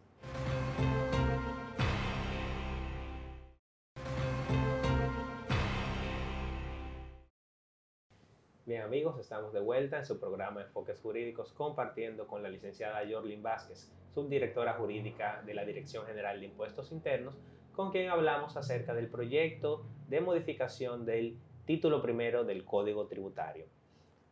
Bien 8.70 8.82
amigos, 8.82 9.18
estamos 9.18 9.52
de 9.52 9.58
vuelta 9.58 9.98
en 9.98 10.06
su 10.06 10.20
programa 10.20 10.62
Enfoques 10.62 11.00
Jurídicos 11.00 11.52
compartiendo 11.52 12.28
con 12.28 12.40
la 12.40 12.48
licenciada 12.48 13.02
Jorlin 13.10 13.42
Vázquez, 13.42 13.90
subdirectora 14.14 14.74
jurídica 14.74 15.42
de 15.44 15.54
la 15.54 15.64
Dirección 15.64 16.06
General 16.06 16.38
de 16.38 16.46
Impuestos 16.46 16.92
Internos, 16.92 17.34
con 17.74 17.90
quien 17.90 18.10
hablamos 18.10 18.56
acerca 18.56 18.94
del 18.94 19.08
proyecto 19.08 19.84
de 20.08 20.20
modificación 20.20 21.04
del 21.04 21.36
título 21.66 22.00
primero 22.00 22.44
del 22.44 22.64
Código 22.64 23.08
Tributario. 23.08 23.64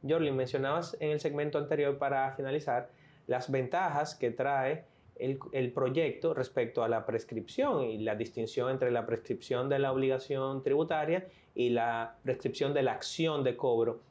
Jorlin, 0.09 0.37
mencionabas 0.37 0.97
en 1.00 1.11
el 1.11 1.18
segmento 1.18 1.59
anterior 1.59 1.99
para 1.99 2.30
finalizar 2.37 2.90
las 3.26 3.50
ventajas 3.50 4.14
que 4.14 4.30
trae 4.30 4.85
el, 5.16 5.40
el, 5.50 5.73
proyecto 5.73 6.33
respecto 6.33 6.85
a 6.85 6.88
la 6.88 7.04
prescripción 7.07 7.83
y 7.83 7.99
la 7.99 8.14
distinción 8.14 8.71
entre 8.71 8.92
la 8.92 9.04
prescripción 9.04 9.68
de 9.68 9.80
la 9.80 9.90
obligación 9.90 10.62
tributaria 10.62 11.26
y 11.57 11.71
la 11.71 12.18
prescripción 12.23 12.73
de 12.73 12.85
la 12.85 12.92
acción 12.92 13.42
de 13.42 13.57
cobro 13.57 14.07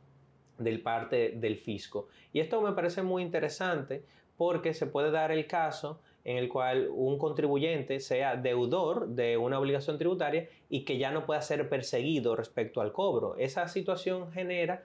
del 0.58 0.82
parte 0.82 1.32
del 1.32 1.58
fisco. 1.58 2.08
Y 2.34 2.40
esto 2.40 2.62
me 2.62 2.74
parece 2.74 3.04
muy 3.04 3.24
interesante 3.24 4.04
porque 4.38 4.74
se 4.74 4.86
puede 4.86 5.12
dar 5.12 5.32
el 5.32 5.48
caso 5.48 6.00
en 6.24 6.38
el 6.38 6.50
cual 6.50 6.90
un 6.92 7.18
contribuyente 7.18 8.00
sea 8.00 8.36
deudor 8.36 9.08
de 9.08 9.38
una 9.38 9.60
obligación 9.60 9.98
tributaria 9.98 10.50
y 10.70 10.84
que 10.84 10.98
ya 10.98 11.10
no 11.12 11.26
pueda 11.26 11.42
ser 11.42 11.70
perseguido 11.70 12.36
respecto 12.36 12.82
al 12.82 12.92
cobro. 12.92 13.38
Esa 13.38 13.68
situación 13.68 14.32
genera 14.32 14.84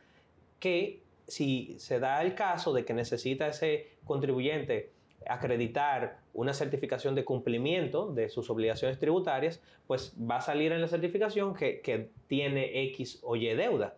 que 0.61 1.03
si 1.27 1.75
se 1.79 1.99
da 1.99 2.23
el 2.23 2.35
caso 2.35 2.73
de 2.73 2.85
que 2.85 2.95
necesita 2.95 3.49
ese 3.49 3.89
contribuyente 4.05 4.91
acreditar 5.29 6.19
una 6.33 6.55
certificación 6.55 7.15
de 7.15 7.25
cumplimiento 7.25 8.13
de 8.13 8.29
sus 8.29 8.49
obligaciones 8.49 8.99
tributarias, 8.99 9.61
pues 9.87 10.15
va 10.19 10.37
a 10.37 10.41
salir 10.41 10.73
en 10.73 10.81
la 10.81 10.89
certificación 10.89 11.55
que, 11.55 11.81
que 11.81 12.11
tiene 12.29 12.85
X 12.85 13.21
o 13.23 13.37
Y 13.37 13.49
deuda 13.49 13.97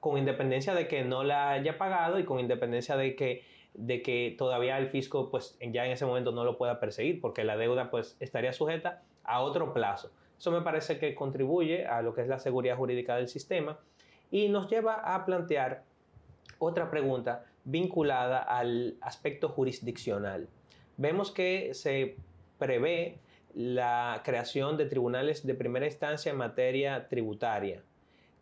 con 0.00 0.18
independencia 0.18 0.74
de 0.74 0.88
que 0.88 1.04
no 1.04 1.24
la 1.24 1.50
haya 1.50 1.78
pagado 1.78 2.18
y 2.18 2.24
con 2.24 2.40
independencia 2.40 2.96
de 2.96 3.16
que, 3.16 3.44
de 3.74 4.02
que 4.02 4.34
todavía 4.36 4.78
el 4.78 4.88
fisco 4.88 5.30
pues 5.30 5.58
ya 5.60 5.86
en 5.86 5.92
ese 5.92 6.06
momento 6.06 6.32
no 6.32 6.44
lo 6.44 6.56
pueda 6.56 6.80
perseguir 6.80 7.20
porque 7.20 7.44
la 7.44 7.56
deuda 7.56 7.90
pues 7.90 8.16
estaría 8.20 8.52
sujeta 8.52 9.02
a 9.24 9.40
otro 9.40 9.72
plazo. 9.72 10.10
Eso 10.38 10.50
me 10.50 10.62
parece 10.62 10.98
que 10.98 11.14
contribuye 11.14 11.86
a 11.86 12.00
lo 12.02 12.14
que 12.14 12.22
es 12.22 12.28
la 12.28 12.38
seguridad 12.38 12.76
jurídica 12.76 13.16
del 13.16 13.28
sistema 13.28 13.78
y 14.30 14.48
nos 14.48 14.68
lleva 14.70 14.94
a 14.94 15.24
plantear 15.24 15.82
otra 16.58 16.90
pregunta 16.90 17.44
vinculada 17.64 18.38
al 18.38 18.96
aspecto 19.00 19.48
jurisdiccional. 19.48 20.48
Vemos 20.96 21.30
que 21.30 21.74
se 21.74 22.16
prevé 22.58 23.18
la 23.54 24.22
creación 24.24 24.76
de 24.76 24.86
tribunales 24.86 25.46
de 25.46 25.54
primera 25.54 25.86
instancia 25.86 26.30
en 26.30 26.38
materia 26.38 27.08
tributaria. 27.08 27.82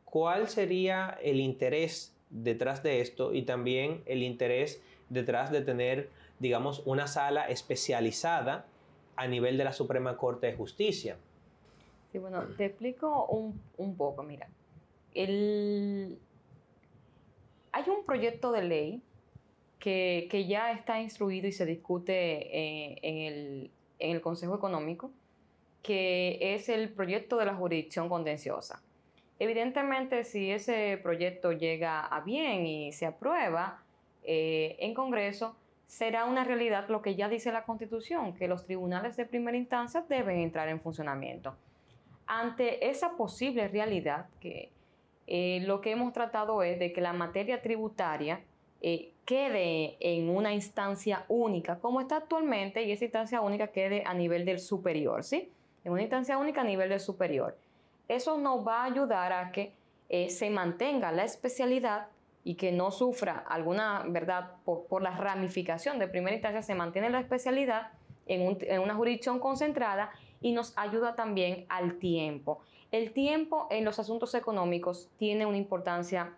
¿Cuál 0.06 0.48
sería 0.48 1.18
el 1.22 1.40
interés 1.40 2.16
detrás 2.30 2.82
de 2.82 3.02
esto 3.02 3.34
y 3.34 3.42
también 3.42 4.02
el 4.06 4.22
interés 4.22 4.82
detrás 5.10 5.50
de 5.50 5.60
tener, 5.60 6.08
digamos, 6.38 6.82
una 6.86 7.06
sala 7.06 7.46
especializada 7.48 8.64
a 9.16 9.26
nivel 9.26 9.58
de 9.58 9.64
la 9.64 9.72
Suprema 9.72 10.16
Corte 10.16 10.46
de 10.46 10.54
Justicia? 10.54 11.18
Sí, 12.10 12.18
bueno, 12.18 12.44
te 12.56 12.64
explico 12.64 13.26
un, 13.26 13.96
poco, 13.96 14.22
mira. 14.22 14.48
hay 15.14 16.16
un 17.86 18.04
proyecto 18.06 18.52
de 18.52 18.62
ley 18.62 19.02
que, 19.78 20.46
ya 20.48 20.72
está 20.72 21.00
instruido 21.00 21.46
y 21.46 21.52
se 21.52 21.66
discute 21.66 22.12
eh, 22.12 22.98
en, 23.02 23.16
el, 23.18 23.70
en 23.98 24.16
el 24.16 24.20
Consejo 24.20 24.54
Económico, 24.54 25.10
que 25.82 26.38
es 26.54 26.68
el 26.68 26.88
proyecto 26.88 27.36
de 27.36 27.44
la 27.44 27.54
jurisdicción 27.54 28.08
contenciosa. 28.08 28.82
Evidentemente, 29.38 30.24
si 30.24 30.50
ese 30.50 30.98
proyecto 31.02 31.52
llega 31.52 32.00
a 32.00 32.20
bien 32.20 32.66
y 32.66 32.92
se 32.92 33.06
aprueba 33.06 33.82
eh, 34.22 34.76
en 34.80 34.94
Congreso, 34.94 35.56
será 35.86 36.24
una 36.24 36.44
realidad 36.44 36.88
lo 36.88 37.02
que 37.02 37.14
ya 37.14 37.28
dice 37.28 37.52
la 37.52 37.64
Constitución, 37.64 38.34
que 38.34 38.48
los 38.48 38.64
tribunales 38.64 39.16
de 39.16 39.26
primera 39.26 39.56
instancia 39.56 40.04
deben 40.08 40.40
entrar 40.40 40.68
en 40.68 40.80
funcionamiento. 40.80 41.54
Ante 42.26 42.88
esa 42.88 43.16
posible 43.16 43.68
realidad, 43.68 44.26
que 44.40 44.70
eh, 45.26 45.60
lo 45.64 45.80
que 45.80 45.92
hemos 45.92 46.12
tratado 46.12 46.62
es 46.62 46.78
de 46.78 46.92
que 46.92 47.00
la 47.00 47.12
materia 47.12 47.62
tributaria 47.62 48.40
eh, 48.80 49.12
quede 49.24 49.96
en 50.00 50.30
una 50.30 50.54
instancia 50.54 51.24
única, 51.28 51.78
como 51.78 52.00
está 52.00 52.16
actualmente, 52.16 52.82
y 52.82 52.92
esa 52.92 53.04
instancia 53.04 53.40
única 53.40 53.68
quede 53.68 54.02
a 54.06 54.14
nivel 54.14 54.44
del 54.44 54.60
superior, 54.60 55.24
¿sí? 55.24 55.50
En 55.84 55.92
una 55.92 56.02
instancia 56.02 56.38
única 56.38 56.62
a 56.62 56.64
nivel 56.64 56.88
del 56.88 57.00
superior. 57.00 57.56
Eso 58.08 58.38
nos 58.38 58.66
va 58.66 58.82
a 58.82 58.84
ayudar 58.84 59.32
a 59.32 59.52
que 59.52 59.74
eh, 60.08 60.30
se 60.30 60.50
mantenga 60.50 61.12
la 61.12 61.24
especialidad, 61.24 62.08
y 62.46 62.54
que 62.54 62.70
no 62.70 62.92
sufra 62.92 63.38
alguna, 63.38 64.04
¿verdad?, 64.06 64.52
por, 64.64 65.02
la 65.02 65.10
ramificación 65.10 65.98
de 65.98 66.06
primera 66.06 66.32
instancia, 66.36 66.62
se 66.62 66.76
mantiene 66.76 67.10
la 67.10 67.18
especialidad 67.18 67.90
en 68.28 68.80
una 68.80 68.94
jurisdicción 68.94 69.40
concentrada 69.40 70.12
y 70.40 70.52
nos 70.52 70.72
ayuda 70.78 71.16
también 71.16 71.66
al 71.68 71.98
tiempo. 71.98 72.60
El 72.92 73.12
tiempo 73.12 73.66
en 73.68 73.84
los 73.84 73.98
asuntos 73.98 74.32
económicos 74.34 75.08
tiene 75.18 75.44
una 75.44 75.56
importancia 75.56 76.34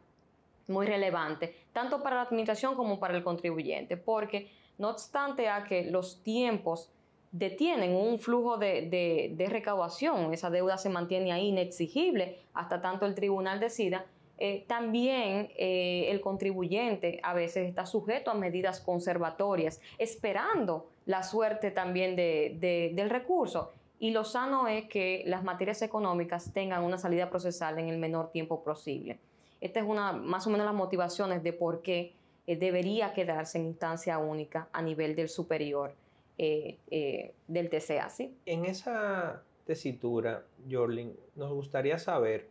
muy 0.66 0.86
relevante, 0.86 1.54
tanto 1.74 2.02
para 2.02 2.16
la 2.16 2.22
administración 2.22 2.74
como 2.74 2.98
para 2.98 3.14
el 3.14 3.22
contribuyente, 3.22 3.98
porque 3.98 4.50
no 4.78 4.88
obstante 4.88 5.50
a 5.50 5.64
que 5.64 5.90
los 5.90 6.22
tiempos 6.22 6.90
detienen 7.32 7.94
un 7.94 8.18
flujo 8.18 8.56
de, 8.56 9.46
recaudación, 9.48 10.32
esa 10.32 10.50
deuda 10.50 10.78
se 10.78 10.88
mantiene 10.88 11.32
ahí 11.32 11.48
inexigible 11.48 12.38
hasta 12.54 12.80
tanto 12.80 13.06
el 13.06 13.14
tribunal 13.14 13.60
decida, 13.60 14.06
eh, 14.40 14.64
también 14.68 15.48
eh, 15.56 16.06
el 16.10 16.20
contribuyente 16.20 17.18
a 17.24 17.34
veces 17.34 17.68
está 17.68 17.86
sujeto 17.86 18.30
a 18.30 18.34
medidas 18.34 18.80
conservatorias, 18.80 19.80
esperando 19.98 20.88
la 21.06 21.22
suerte 21.22 21.70
también 21.70 22.14
del 22.14 23.10
recurso. 23.10 23.72
Y 24.00 24.12
lo 24.12 24.22
sano 24.22 24.68
es 24.68 24.86
que 24.88 25.24
las 25.26 25.42
materias 25.42 25.82
económicas 25.82 26.52
tengan 26.52 26.84
una 26.84 26.98
salida 26.98 27.30
procesal 27.30 27.80
en 27.80 27.88
el 27.88 27.98
menor 27.98 28.30
tiempo 28.30 28.62
posible. 28.62 29.18
Esta 29.60 29.80
es 29.80 29.86
una, 29.86 30.12
más 30.12 30.46
o 30.46 30.50
menos 30.50 30.66
las 30.66 30.74
motivaciones 30.74 31.42
de 31.42 31.52
por 31.52 31.82
qué 31.82 32.12
eh, 32.46 32.56
debería 32.56 33.12
quedarse 33.12 33.58
en 33.58 33.66
instancia 33.66 34.18
única 34.18 34.68
a 34.72 34.82
nivel 34.82 35.16
del 35.16 35.28
superior 35.28 35.94
eh, 36.38 36.78
eh, 36.90 37.34
del 37.46 37.68
TCA. 37.68 38.08
¿sí? 38.10 38.34
En 38.46 38.64
esa 38.64 39.42
tesitura, 39.64 40.44
Jorlin, 40.70 41.14
nos 41.34 41.52
gustaría 41.52 41.98
saber 41.98 42.48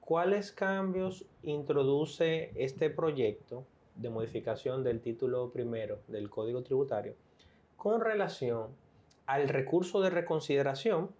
cuáles 0.00 0.52
cambios 0.52 1.24
introduce 1.42 2.50
este 2.56 2.90
proyecto 2.90 3.64
de 3.94 4.10
modificación 4.10 4.84
del 4.84 5.00
título 5.00 5.50
primero 5.50 6.00
del 6.08 6.28
Código 6.28 6.62
Tributario 6.62 7.14
con 7.76 8.00
relación 8.00 8.68
al 9.26 9.48
recurso 9.48 10.00
de 10.00 10.10
reconsideración 10.10 11.10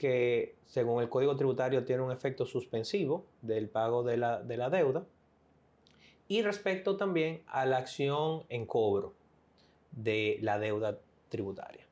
que 0.00 0.54
según 0.66 1.02
el 1.02 1.08
Código 1.08 1.36
Tributario 1.36 1.84
tiene 1.84 2.02
un 2.02 2.10
efecto 2.10 2.46
suspensivo 2.46 3.26
del 3.42 3.68
pago 3.68 4.02
de 4.02 4.16
la, 4.16 4.70
deuda, 4.70 5.04
y 6.26 6.42
respecto 6.42 6.96
también 6.96 7.42
a 7.46 7.66
la 7.66 7.78
acción 7.78 8.44
en 8.48 8.64
cobro 8.64 9.12
de 9.92 10.38
la 10.40 10.58
deuda 10.58 10.98
tributaria. 11.28 11.86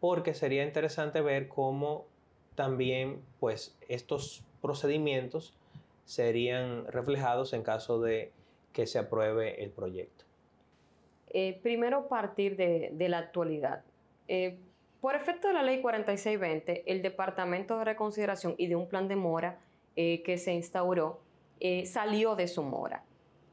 Porque 0.00 0.34
sería 0.34 0.64
interesante 0.64 1.20
ver 1.20 1.48
cómo 1.48 2.06
también 2.54 3.22
pues, 3.40 3.76
estos 3.88 4.44
procedimientos 4.60 5.56
serían 6.04 6.86
reflejados 6.86 7.52
en 7.52 7.62
caso 7.62 8.00
de 8.00 8.32
que 8.72 8.86
se 8.86 8.98
apruebe 8.98 9.62
el 9.62 9.70
proyecto. 9.70 10.24
Eh, 11.28 11.58
primero 11.62 12.08
partir 12.08 12.56
de, 12.56 12.94
la 13.08 13.18
actualidad. 13.18 13.82
Eh, 14.28 14.58
por 15.00 15.14
efecto 15.16 15.48
de 15.48 15.54
la 15.54 15.62
ley 15.62 15.80
4620, 15.80 16.84
el 16.86 17.02
Departamento 17.02 17.78
de 17.78 17.84
Reconsideración 17.84 18.54
y 18.56 18.68
de 18.68 18.76
un 18.76 18.88
plan 18.88 19.08
de 19.08 19.16
mora 19.16 19.58
eh, 19.96 20.22
que 20.22 20.38
se 20.38 20.52
instauró 20.52 21.20
salió 21.86 22.36
de 22.36 22.46
su 22.46 22.62
mora. 22.62 23.04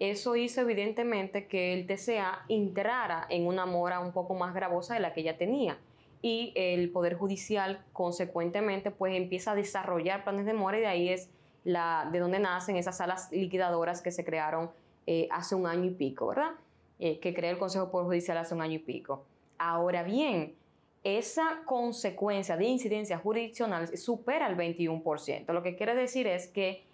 Eso 0.01 0.35
hizo 0.35 0.61
evidentemente 0.61 1.45
que 1.45 1.73
el 1.73 1.85
TCA 1.85 2.43
entrara 2.49 3.27
en 3.29 3.45
una 3.45 3.67
mora 3.67 3.99
un 3.99 4.13
poco 4.13 4.33
más 4.33 4.51
gravosa 4.55 4.95
de 4.95 4.99
la 4.99 5.13
que 5.13 5.21
ya 5.21 5.37
tenía 5.37 5.77
y 6.23 6.53
el 6.55 6.89
Poder 6.89 7.13
Judicial 7.13 7.85
consecuentemente 7.93 8.89
pues 8.89 9.15
empieza 9.15 9.51
a 9.51 9.55
desarrollar 9.55 10.23
planes 10.23 10.47
de 10.47 10.53
mora 10.53 10.79
y 10.79 10.81
de 10.81 10.87
ahí 10.87 11.09
es 11.09 11.29
la, 11.65 12.09
de 12.11 12.17
donde 12.17 12.39
nacen 12.39 12.77
esas 12.77 12.97
salas 12.97 13.31
liquidadoras 13.31 14.01
que 14.01 14.09
se 14.09 14.25
crearon 14.25 14.71
eh, 15.05 15.27
hace 15.29 15.53
un 15.53 15.67
año 15.67 15.85
y 15.85 15.91
pico, 15.91 16.25
¿verdad? 16.25 16.53
que 16.97 17.33
creó 17.35 17.51
el 17.51 17.59
Consejo 17.59 17.91
Poder 17.91 18.07
Judicial 18.07 18.39
hace 18.39 18.55
un 18.55 18.61
año 18.61 18.77
y 18.77 18.79
pico. 18.79 19.23
Ahora 19.59 20.01
bien, 20.01 20.55
esa 21.03 21.61
consecuencia 21.65 22.57
de 22.57 22.65
incidencias 22.65 23.21
jurisdiccionales 23.21 24.03
supera 24.03 24.47
el 24.47 24.57
21%. 24.57 25.53
Lo 25.53 25.61
que 25.61 25.75
quiere 25.75 25.93
decir 25.93 26.25
es 26.25 26.47
que 26.47 26.89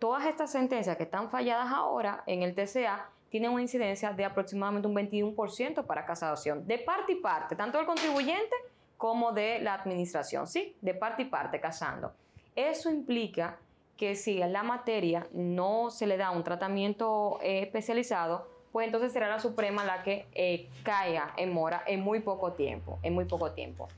todas 0.00 0.24
estas 0.24 0.50
sentencias 0.50 0.96
que 0.96 1.04
están 1.04 1.30
falladas 1.30 1.70
ahora 1.72 2.24
en 2.26 2.42
el 2.42 2.54
TCA 2.54 3.10
tienen 3.28 3.52
una 3.52 3.62
incidencia 3.62 4.12
de 4.12 4.24
aproximadamente 4.24 4.88
un 4.88 4.96
21% 4.96 5.84
para 5.84 6.04
casación, 6.04 6.66
de 6.66 6.78
parte 6.78 7.12
y 7.12 7.16
parte, 7.16 7.54
tanto 7.54 7.78
del 7.78 7.86
contribuyente 7.86 8.56
como 8.96 9.30
de 9.32 9.60
la 9.60 9.74
administración, 9.74 10.48
¿sí? 10.48 10.74
De 10.80 10.94
parte 10.94 11.22
y 11.22 11.24
parte, 11.26 11.60
casando. 11.60 12.12
Eso 12.56 12.90
implica 12.90 13.58
que 13.96 14.16
si 14.16 14.42
a 14.42 14.48
la 14.48 14.62
materia 14.62 15.26
no 15.32 15.90
se 15.90 16.06
le 16.06 16.16
da 16.16 16.30
un 16.30 16.42
tratamiento 16.42 17.38
eh, 17.42 17.60
especializado, 17.62 18.48
pues 18.72 18.86
entonces 18.86 19.12
será 19.12 19.28
la 19.28 19.38
Suprema 19.38 19.84
la 19.84 20.02
que 20.02 20.26
eh, 20.32 20.68
caiga 20.82 21.34
en 21.36 21.52
mora 21.52 21.82
en 21.86 22.00
muy 22.00 22.20
poco 22.20 22.52
tiempo, 22.52 22.98
en 23.02 23.14
muy 23.14 23.26
poco 23.26 23.52
tiempo. 23.52 23.88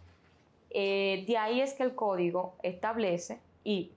Eh, 0.70 1.24
de 1.26 1.38
ahí 1.38 1.60
es 1.60 1.74
que 1.74 1.84
el 1.84 1.94
código 1.94 2.54
establece 2.62 3.38
y 3.62 3.92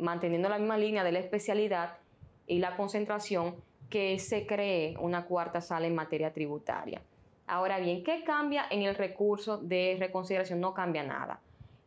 manteniendo 0.00 0.48
la 0.48 0.58
misma 0.58 0.78
línea 0.78 1.04
de 1.04 1.12
la 1.12 1.18
especialidad 1.18 1.98
y 2.46 2.58
la 2.58 2.76
concentración, 2.76 3.56
que 3.88 4.18
se 4.18 4.46
cree 4.46 4.96
una 4.98 5.26
cuarta 5.26 5.60
sala 5.60 5.86
en 5.86 5.94
materia 5.94 6.32
tributaria. 6.32 7.02
Ahora 7.46 7.78
bien, 7.80 8.04
¿qué 8.04 8.22
cambia 8.22 8.66
en 8.70 8.82
el 8.82 8.94
recurso 8.94 9.58
de 9.58 9.96
reconsideración? 9.98 10.60
No 10.60 10.72
cambia 10.72 11.02
nada. 11.02 11.40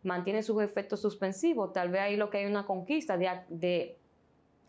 Mantiene 0.04 0.44
sus 0.44 0.62
efectos 0.62 1.02
suspensivos. 1.02 1.72
Tal 1.72 1.90
vez 1.90 2.02
ahí 2.02 2.18
lo 2.18 2.30
que 2.30 2.40
hay 2.40 2.46
una 2.46 2.66
conquista 2.66 3.18
de, 3.18 3.30
de 3.48 3.98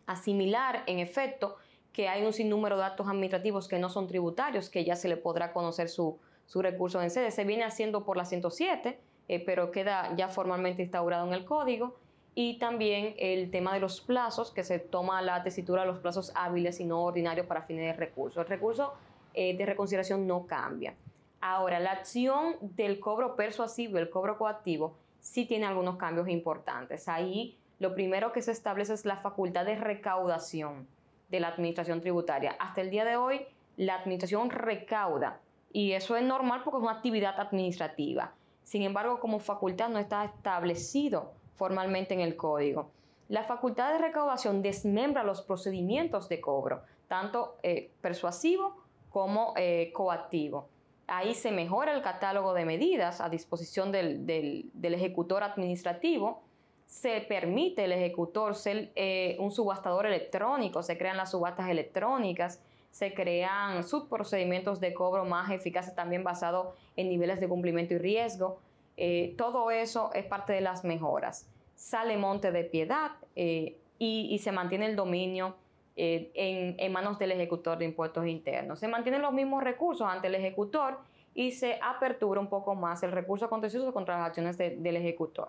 asimilar 0.06 0.84
en 0.86 1.00
efecto 1.00 1.56
que 1.94 2.08
hay 2.08 2.26
un 2.26 2.32
sinnúmero 2.32 2.76
de 2.76 2.84
actos 2.84 3.06
administrativos 3.06 3.68
que 3.68 3.78
no 3.78 3.88
son 3.88 4.08
tributarios, 4.08 4.68
que 4.68 4.84
ya 4.84 4.96
se 4.96 5.08
le 5.08 5.16
podrá 5.16 5.52
conocer 5.52 5.88
su, 5.88 6.18
recurso 6.54 7.00
en 7.00 7.08
sede. 7.10 7.30
Se 7.30 7.44
viene 7.44 7.62
haciendo 7.62 8.04
por 8.04 8.16
la 8.16 8.24
107, 8.24 9.00
eh, 9.28 9.44
pero 9.46 9.70
queda 9.70 10.14
ya 10.16 10.28
formalmente 10.28 10.82
instaurado 10.82 11.26
en 11.26 11.32
el 11.32 11.44
código. 11.44 11.96
Y 12.34 12.58
también 12.58 13.14
el 13.18 13.50
tema 13.50 13.74
de 13.74 13.80
los 13.80 14.00
plazos, 14.00 14.50
que 14.50 14.64
se 14.64 14.78
toma 14.78 15.22
la 15.22 15.42
tesitura 15.42 15.84
los 15.84 15.98
plazos 15.98 16.32
hábiles 16.34 16.80
y 16.80 16.84
no 16.84 17.04
ordinarios 17.04 17.46
para 17.46 17.62
fines 17.62 17.84
de 17.84 17.92
recurso. 17.92 18.40
El 18.40 18.48
recurso 18.48 18.94
eh, 19.34 19.56
de 19.56 19.66
reconsideración 19.66 20.26
no 20.26 20.46
cambia. 20.46 20.94
Ahora, 21.40 21.78
la 21.78 21.92
acción 21.92 22.56
del 22.60 22.98
cobro 23.00 23.36
persuasivo 23.36 23.98
el 23.98 24.10
cobro 24.10 24.38
coactivo 24.38 24.96
sí 25.20 25.44
tiene 25.44 25.66
algunos 25.66 25.96
cambios 25.96 26.28
importantes. 26.28 27.08
Ahí 27.08 27.56
lo 27.78 27.94
primero 27.94 28.32
que 28.32 28.42
se 28.42 28.52
establece 28.52 28.94
es 28.94 29.04
la 29.04 29.18
facultad 29.18 29.64
de 29.64 29.76
recaudación 29.76 30.88
de 31.28 31.40
la 31.40 31.48
administración 31.48 32.00
tributaria. 32.00 32.56
Hasta 32.58 32.80
el 32.80 32.90
día 32.90 33.04
de 33.04 33.16
hoy, 33.16 33.42
la 33.76 33.96
administración 33.96 34.50
recauda 34.50 35.40
y 35.72 35.92
eso 35.92 36.16
es 36.16 36.22
normal 36.22 36.62
porque 36.64 36.78
es 36.78 36.82
una 36.82 36.92
actividad 36.92 37.38
administrativa. 37.40 38.32
Sin 38.62 38.82
embargo, 38.82 39.20
como 39.20 39.40
facultad 39.40 39.88
no 39.88 39.98
está 39.98 40.24
establecido 40.24 41.32
formalmente 41.56 42.14
en 42.14 42.20
el 42.20 42.36
código. 42.36 42.90
La 43.28 43.44
facultad 43.44 43.92
de 43.92 43.98
recaudación 43.98 44.62
desmembra 44.62 45.24
los 45.24 45.42
procedimientos 45.42 46.28
de 46.28 46.40
cobro, 46.40 46.82
tanto 47.08 47.56
eh, 47.62 47.90
persuasivo 48.00 48.76
como 49.10 49.54
eh, 49.56 49.92
coactivo. 49.92 50.68
Ahí 51.06 51.34
se 51.34 51.50
mejora 51.50 51.94
el 51.94 52.02
catálogo 52.02 52.54
de 52.54 52.64
medidas 52.64 53.20
a 53.20 53.28
disposición 53.28 53.92
del, 53.92 54.26
del 54.26 54.94
ejecutor 54.94 55.42
administrativo 55.42 56.42
se 56.86 57.20
permite 57.22 57.84
el 57.84 57.92
ejecutor 57.92 58.54
ser 58.54 58.92
eh, 58.94 59.36
un 59.40 59.50
subastador 59.50 60.06
electrónico, 60.06 60.82
se 60.82 60.96
crean 60.98 61.16
las 61.16 61.32
subastas 61.32 61.68
electrónicas, 61.68 62.62
se 62.90 63.14
crean 63.14 63.82
subprocedimientos 63.82 64.80
de 64.80 64.94
cobro 64.94 65.24
más 65.24 65.50
eficaces 65.50 65.94
también 65.94 66.22
basados 66.22 66.74
en 66.96 67.08
niveles 67.08 67.40
de 67.40 67.48
cumplimiento 67.48 67.94
y 67.94 67.98
riesgo. 67.98 68.60
Eh, 68.96 69.34
todo 69.36 69.70
eso 69.70 70.10
es 70.14 70.24
parte 70.24 70.52
de 70.52 70.60
las 70.60 70.84
mejoras. 70.84 71.48
Sale 71.74 72.16
monte 72.16 72.52
de 72.52 72.64
piedad 72.64 73.12
eh, 73.36 73.78
y, 73.98 74.38
se 74.38 74.52
mantiene 74.52 74.86
el 74.86 74.96
dominio 74.96 75.56
en, 75.96 76.92
manos 76.92 77.18
del 77.18 77.32
ejecutor 77.32 77.78
de 77.78 77.84
impuestos 77.84 78.26
internos. 78.26 78.78
Se 78.78 78.88
mantienen 78.88 79.22
los 79.22 79.32
mismos 79.32 79.62
recursos 79.62 80.06
ante 80.08 80.28
el 80.28 80.34
ejecutor 80.34 80.98
y 81.34 81.52
se 81.52 81.78
apertura 81.82 82.40
un 82.40 82.48
poco 82.48 82.74
más 82.74 83.02
el 83.02 83.12
recurso 83.12 83.48
contencioso 83.48 83.92
contra 83.92 84.18
las 84.18 84.28
acciones 84.28 84.58
del 84.58 84.96
ejecutor 84.96 85.48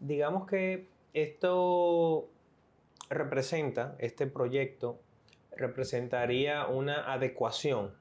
digamos 0.00 0.46
que 0.46 0.86
esto 1.14 2.28
representa, 3.08 3.96
este 3.98 4.26
proyecto 4.26 4.98
representaría 5.56 6.66
una 6.66 7.12
adecuación 7.12 7.94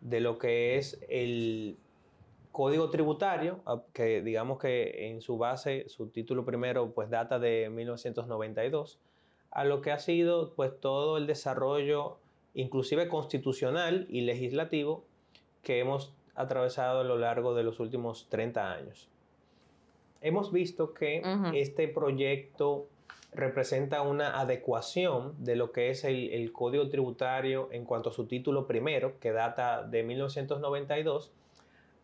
de 0.00 0.20
lo 0.20 0.38
que 0.38 0.76
es 0.76 1.00
el 1.08 1.78
código 2.58 2.90
tributario, 2.90 3.60
que 3.92 4.20
digamos 4.20 4.58
que 4.58 5.06
en 5.06 5.22
su 5.22 5.38
base, 5.38 5.88
su 5.88 6.08
título 6.08 6.44
primero, 6.44 6.90
pues 6.90 7.08
data 7.08 7.38
de 7.38 7.70
1992, 7.70 8.98
a 9.52 9.62
lo 9.62 9.80
que 9.80 9.92
ha 9.92 10.00
sido 10.00 10.54
pues 10.56 10.72
todo 10.80 11.18
el 11.18 11.28
desarrollo, 11.28 12.18
inclusive 12.54 13.06
constitucional 13.06 14.08
y 14.10 14.22
legislativo, 14.22 15.04
que 15.62 15.78
hemos 15.78 16.12
atravesado 16.34 17.02
a 17.02 17.04
lo 17.04 17.16
largo 17.16 17.54
de 17.54 17.62
los 17.62 17.78
últimos 17.78 18.26
30 18.28 18.72
años. 18.72 19.08
Hemos 20.20 20.50
visto 20.50 20.94
que 20.94 21.22
este 21.54 21.86
proyecto 21.86 22.88
representa 23.32 24.02
una 24.02 24.40
adecuación 24.40 25.36
de 25.44 25.54
lo 25.54 25.70
que 25.70 25.90
es 25.90 26.02
el, 26.02 26.30
el, 26.30 26.50
Código 26.50 26.88
Tributario 26.88 27.68
en 27.70 27.84
cuanto 27.84 28.10
a 28.10 28.12
su 28.12 28.26
título 28.26 28.66
primero, 28.66 29.20
que 29.20 29.30
data 29.30 29.84
de 29.84 30.02
1992, 30.02 31.30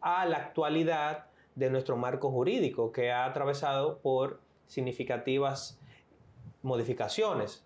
a 0.05 0.27
la 0.27 0.37
actualidad 0.37 1.25
de 1.55 1.71
nuestro 1.71 1.97
marco 1.97 2.31
jurídico, 2.31 2.93
que 2.93 3.11
ha 3.11 3.25
atravesado 3.25 3.99
por 3.99 4.39
significativas 4.67 5.81
modificaciones. 6.63 7.65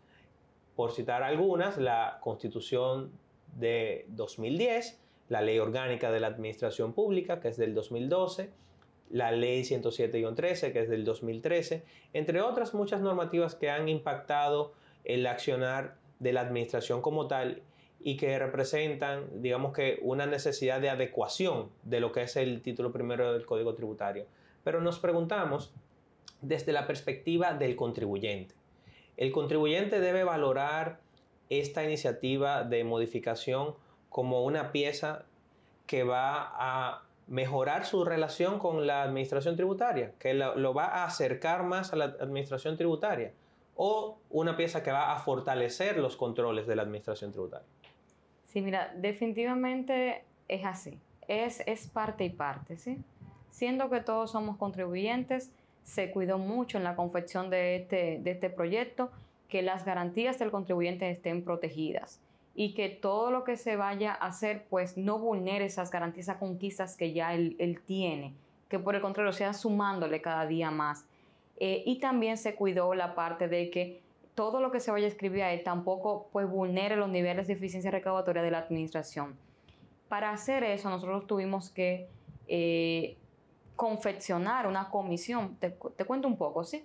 Por 0.76 0.92
citar 0.92 1.24
algunas, 1.24 1.78
la 1.78 2.18
Constitución 2.20 3.10
de 3.56 4.06
2010, 4.10 5.00
la 5.28 5.42
Ley 5.42 5.58
Orgánica 5.58 6.12
de 6.12 6.20
la 6.20 6.28
Administración 6.28 6.92
Pública, 6.92 7.40
que 7.40 7.48
es 7.48 7.56
del 7.56 7.74
2012, 7.74 8.52
la 9.10 9.32
Ley 9.32 9.62
107-13, 9.62 10.72
que 10.72 10.82
es 10.82 10.88
del 10.88 11.04
2013, 11.04 11.82
entre 12.12 12.40
otras 12.40 12.72
muchas 12.72 13.00
normativas 13.00 13.56
que 13.56 13.68
han 13.68 13.88
impactado 13.88 14.74
el 15.02 15.26
accionar 15.26 15.96
de 16.20 16.32
la 16.32 16.42
administración 16.42 17.02
como 17.02 17.26
tal 17.26 17.62
y 18.00 18.16
que 18.16 18.38
representan, 18.38 19.42
digamos 19.42 19.72
que, 19.72 19.98
una 20.02 20.26
necesidad 20.26 20.80
de 20.80 20.90
adecuación 20.90 21.70
de 21.82 22.00
lo 22.00 22.12
que 22.12 22.22
es 22.22 22.36
el 22.36 22.62
título 22.62 22.92
primero 22.92 23.32
del 23.32 23.46
Código 23.46 23.74
Tributario. 23.74 24.26
Pero 24.64 24.80
nos 24.80 24.98
preguntamos 24.98 25.72
desde 26.40 26.72
la 26.72 26.86
perspectiva 26.86 27.54
del 27.54 27.76
contribuyente. 27.76 28.54
El 29.16 29.32
contribuyente 29.32 30.00
debe 30.00 30.22
valorar 30.22 31.00
esta 31.50 31.82
iniciativa 31.82 32.62
de 32.62 32.84
modificación 32.84 33.74
como 34.08 34.44
una 34.44 34.70
pieza 34.70 35.24
que 35.86 36.04
va 36.04 36.52
a 36.54 37.02
mejorar 37.26 37.84
su 37.84 38.04
relación 38.04 38.58
con 38.58 38.86
la 38.86 39.02
administración 39.02 39.56
tributaria, 39.56 40.12
que 40.18 40.34
lo, 40.34 40.74
va 40.74 40.86
a 40.86 41.04
acercar 41.04 41.62
más 41.62 41.92
a 41.92 41.96
la 41.96 42.04
administración 42.04 42.76
tributaria, 42.76 43.32
o 43.76 44.18
una 44.30 44.56
pieza 44.56 44.82
que 44.82 44.90
va 44.90 45.12
a 45.12 45.18
fortalecer 45.18 45.98
los 45.98 46.16
controles 46.16 46.66
de 46.66 46.76
la 46.76 46.82
administración 46.82 47.30
tributaria. 47.32 47.66
Sí, 48.58 48.62
mira, 48.62 48.92
definitivamente 48.96 50.24
es 50.48 50.64
así. 50.64 50.98
Es, 51.28 51.62
es 51.64 51.86
parte 51.86 52.24
y 52.24 52.30
parte, 52.30 52.76
¿sí? 52.76 52.98
Siendo 53.52 53.88
que 53.88 54.00
todos 54.00 54.32
somos 54.32 54.56
contribuyentes, 54.56 55.52
se 55.84 56.10
cuidó 56.10 56.38
mucho 56.38 56.76
en 56.76 56.82
la 56.82 56.96
confección 56.96 57.50
de 57.50 57.76
este, 57.76 58.18
de 58.18 58.32
este 58.32 58.50
proyecto 58.50 59.12
que 59.48 59.62
las 59.62 59.84
garantías 59.84 60.40
del 60.40 60.50
contribuyente 60.50 61.08
estén 61.08 61.44
protegidas 61.44 62.20
y 62.56 62.74
que 62.74 62.88
todo 62.88 63.30
lo 63.30 63.44
que 63.44 63.56
se 63.56 63.76
vaya 63.76 64.10
a 64.10 64.26
hacer 64.26 64.66
pues 64.68 64.96
no 64.96 65.20
vulnere 65.20 65.66
esas 65.66 65.92
garantías, 65.92 66.26
esas 66.26 66.38
conquistas 66.38 66.96
que 66.96 67.12
ya 67.12 67.34
él, 67.34 67.80
tiene, 67.86 68.34
que 68.68 68.80
por 68.80 68.96
el 68.96 69.00
contrario 69.00 69.32
sea 69.32 69.54
sumándole 69.54 70.20
cada 70.20 70.46
día 70.46 70.72
más. 70.72 71.06
Eh, 71.60 71.84
y 71.86 72.00
también 72.00 72.36
se 72.36 72.56
cuidó 72.56 72.92
la 72.94 73.14
parte 73.14 73.46
de 73.46 73.70
que 73.70 74.02
todo 74.38 74.60
lo 74.60 74.70
que 74.70 74.78
se 74.78 74.92
vaya 74.92 75.06
a 75.06 75.08
escribir 75.08 75.42
a 75.42 75.52
él 75.52 75.64
tampoco 75.64 76.28
pues 76.30 76.48
vulnere 76.48 76.94
los 76.94 77.08
niveles 77.08 77.48
de 77.48 77.54
eficiencia 77.54 77.90
recaudatoria 77.90 78.40
de 78.40 78.52
la 78.52 78.58
administración. 78.58 79.36
Para 80.08 80.30
hacer 80.30 80.62
eso 80.62 80.88
nosotros 80.88 81.26
tuvimos 81.26 81.70
que 81.70 82.06
eh, 82.46 83.16
confeccionar 83.74 84.68
una 84.68 84.90
comisión, 84.90 85.56
te, 85.56 85.70
te, 85.70 86.04
cuento 86.04 86.28
un 86.28 86.36
poco, 86.36 86.62
¿sí? 86.62 86.84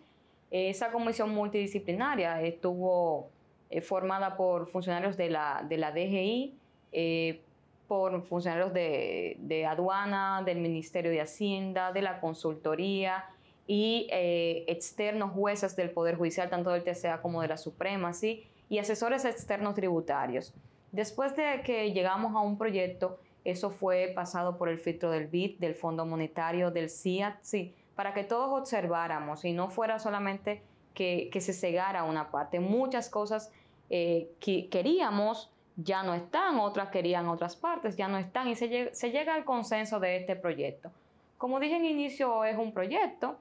Esa 0.49 0.91
comisión 0.91 1.29
multidisciplinaria 1.29 2.41
estuvo 2.41 3.29
eh, 3.69 3.81
formada 3.81 4.35
por 4.35 4.65
funcionarios 4.65 5.15
de 5.15 5.29
la, 5.29 5.63
de 5.69 5.77
la 5.77 5.91
DGI, 5.91 6.57
eh, 6.91 7.43
por 7.87 8.19
funcionarios 8.23 8.73
de, 8.73 9.67
aduana, 9.69 10.41
del 10.43 10.57
Ministerio 10.57 11.11
de 11.11 11.21
Hacienda, 11.21 11.91
de 11.91 12.01
la 12.01 12.19
consultoría 12.19 13.25
y 13.67 14.07
eh, 14.11 14.65
externos 14.67 15.31
jueces 15.31 15.75
del 15.75 15.89
Poder 15.89 16.17
Judicial, 16.17 16.49
tanto 16.49 16.71
del 16.71 16.83
TCA 16.83 17.21
como 17.21 17.41
de 17.41 17.47
la 17.47 17.57
Suprema, 17.57 18.13
¿sí? 18.13 18.45
y 18.69 18.79
asesores 18.79 19.25
externos 19.25 19.75
tributarios. 19.75 20.53
Después 20.91 21.35
de 21.35 21.61
que 21.63 21.91
llegamos 21.91 22.35
a 22.35 22.39
un 22.39 22.57
proyecto, 22.57 23.19
eso 23.45 23.69
fue 23.69 24.11
pasado 24.15 24.57
por 24.57 24.69
el 24.69 24.79
filtro 24.79 25.11
del 25.11 25.27
BID, 25.27 25.59
del 25.59 25.75
Fondo 25.75 26.05
Monetario, 26.05 26.71
del 26.71 26.89
CIAT, 26.89 27.37
sí, 27.41 27.73
para 27.95 28.13
que 28.13 28.23
todos 28.23 28.59
observáramos 28.59 29.45
y 29.45 29.53
no 29.53 29.69
fuera 29.69 29.99
solamente 29.99 30.61
que, 30.93 31.29
que 31.31 31.41
se 31.41 31.53
cegara 31.53 32.03
una 32.03 32.31
parte. 32.31 32.59
Muchas 32.59 33.09
cosas 33.09 33.51
eh, 33.89 34.29
que 34.39 34.69
queríamos 34.69 35.51
ya 35.75 36.03
no 36.03 36.13
están, 36.13 36.59
otras 36.59 36.89
querían 36.89 37.27
otras 37.27 37.55
partes, 37.55 37.95
ya 37.95 38.07
no 38.07 38.17
están 38.17 38.47
y 38.47 38.55
se 38.55 38.67
llega, 38.67 39.35
al 39.35 39.45
consenso 39.45 39.99
de 39.99 40.17
este 40.17 40.35
proyecto. 40.35 40.91
Como 41.37 41.59
dije 41.59 41.75
en 41.75 41.85
inicio, 41.85 42.45
es 42.45 42.57
un 42.57 42.73
proyecto, 42.73 43.37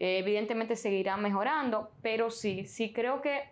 eh, 0.00 0.18
evidentemente 0.18 0.74
seguirá 0.74 1.16
mejorando, 1.16 1.90
pero 2.02 2.30
sí, 2.30 2.64
sí 2.64 2.92
creo 2.92 3.22
que 3.22 3.42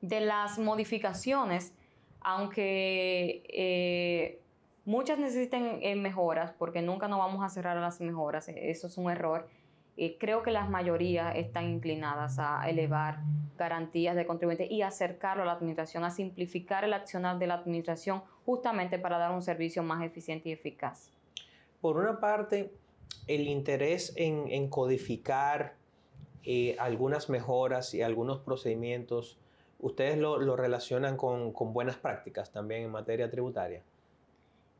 de 0.00 0.20
las 0.20 0.58
modificaciones, 0.58 1.74
aunque 2.20 3.44
eh, 3.48 4.40
muchas 4.84 5.18
necesiten 5.18 5.80
mejoras, 6.02 6.52
porque 6.58 6.82
nunca 6.82 7.06
nos 7.06 7.18
vamos 7.18 7.44
a 7.44 7.50
cerrar 7.50 7.76
a 7.76 7.80
las 7.80 8.00
mejoras, 8.00 8.48
eso 8.48 8.86
es 8.86 8.98
un 8.98 9.10
error, 9.10 9.46
creo 10.18 10.42
que 10.42 10.50
las 10.52 10.70
mayorías 10.70 11.36
están 11.36 11.68
inclinadas 11.68 12.38
a 12.38 12.68
elevar 12.68 13.18
garantías 13.58 14.16
de 14.16 14.26
contribuyente 14.26 14.72
y 14.72 14.82
acercarlo 14.82 15.42
a 15.42 15.46
la 15.46 15.52
administración, 15.52 16.04
a 16.04 16.10
simplificar 16.10 16.84
el 16.84 16.94
accionar 16.94 17.38
de 17.38 17.46
la 17.46 17.54
administración 17.54 18.22
justamente 18.46 18.98
para 18.98 19.18
dar 19.18 19.32
un 19.32 19.42
servicio 19.42 19.82
más 19.82 20.02
eficiente 20.02 20.48
y 20.48 20.52
eficaz. 20.52 21.10
Por 21.80 21.96
una 21.96 22.18
parte, 22.18 22.72
el 23.26 23.46
interés 23.46 24.12
en, 24.16 24.68
codificar 24.68 25.74
eh, 26.44 26.76
algunas 26.78 27.28
mejoras 27.28 27.94
y 27.94 28.02
algunos 28.02 28.38
procedimientos, 28.40 29.38
¿ustedes 29.78 30.18
lo, 30.18 30.56
relacionan 30.56 31.16
con, 31.16 31.52
con 31.52 31.72
buenas 31.72 31.96
prácticas 31.96 32.50
también 32.50 32.82
en 32.82 32.90
materia 32.90 33.30
tributaria? 33.30 33.82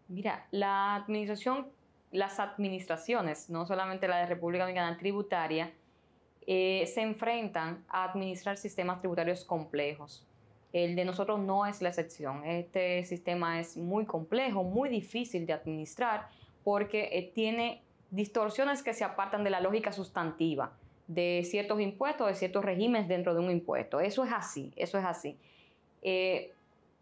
Mira, 0.09 0.47
la 0.51 0.95
administración 0.95 1.67
las 2.11 2.41
administraciones, 2.41 3.51
no 3.51 3.67
solamente 3.67 4.09
la 4.09 4.19
de 4.19 4.27
República 4.27 4.65
Dominicana 4.65 4.97
tributaria, 4.97 5.73
eh, 6.47 6.87
se 6.87 7.03
enfrentan 7.03 7.85
a 7.89 8.05
administrar 8.05 8.57
sistemas 8.57 9.01
tributarios 9.01 9.45
complejos. 9.45 10.27
El 10.73 10.97
de 10.97 11.05
nosotros 11.05 11.39
no 11.41 11.67
es 11.67 11.83
la 11.83 11.91
excepción. 11.91 12.45
Este 12.45 13.05
sistema 13.05 13.61
es 13.61 13.77
muy 13.77 14.07
complejo, 14.07 14.65
muy 14.65 14.89
difícil 14.89 15.45
de 15.47 15.53
administrar 15.53 16.29
porque 16.65 17.09
eh, 17.13 17.31
tiene 17.35 17.83
distorsiones 18.11 18.83
que 18.83 18.95
se 18.95 19.05
apartan 19.05 19.45
de 19.45 19.51
la 19.51 19.61
lógica 19.61 19.93
sustantiva 19.93 20.73
de 21.07 21.43
ciertos 21.45 21.81
impuestos, 21.81 22.29
de 22.29 22.35
ciertos 22.35 22.65
regímenes 22.65 23.09
dentro 23.09 23.35
de 23.35 23.41
un 23.41 23.51
impuesto. 23.51 24.01
Eso 24.01 24.25
es 24.25 24.33
así, 24.33 24.73
eso 24.77 24.99
es 24.99 25.05
así. 25.05 25.39
Eh, 26.03 26.53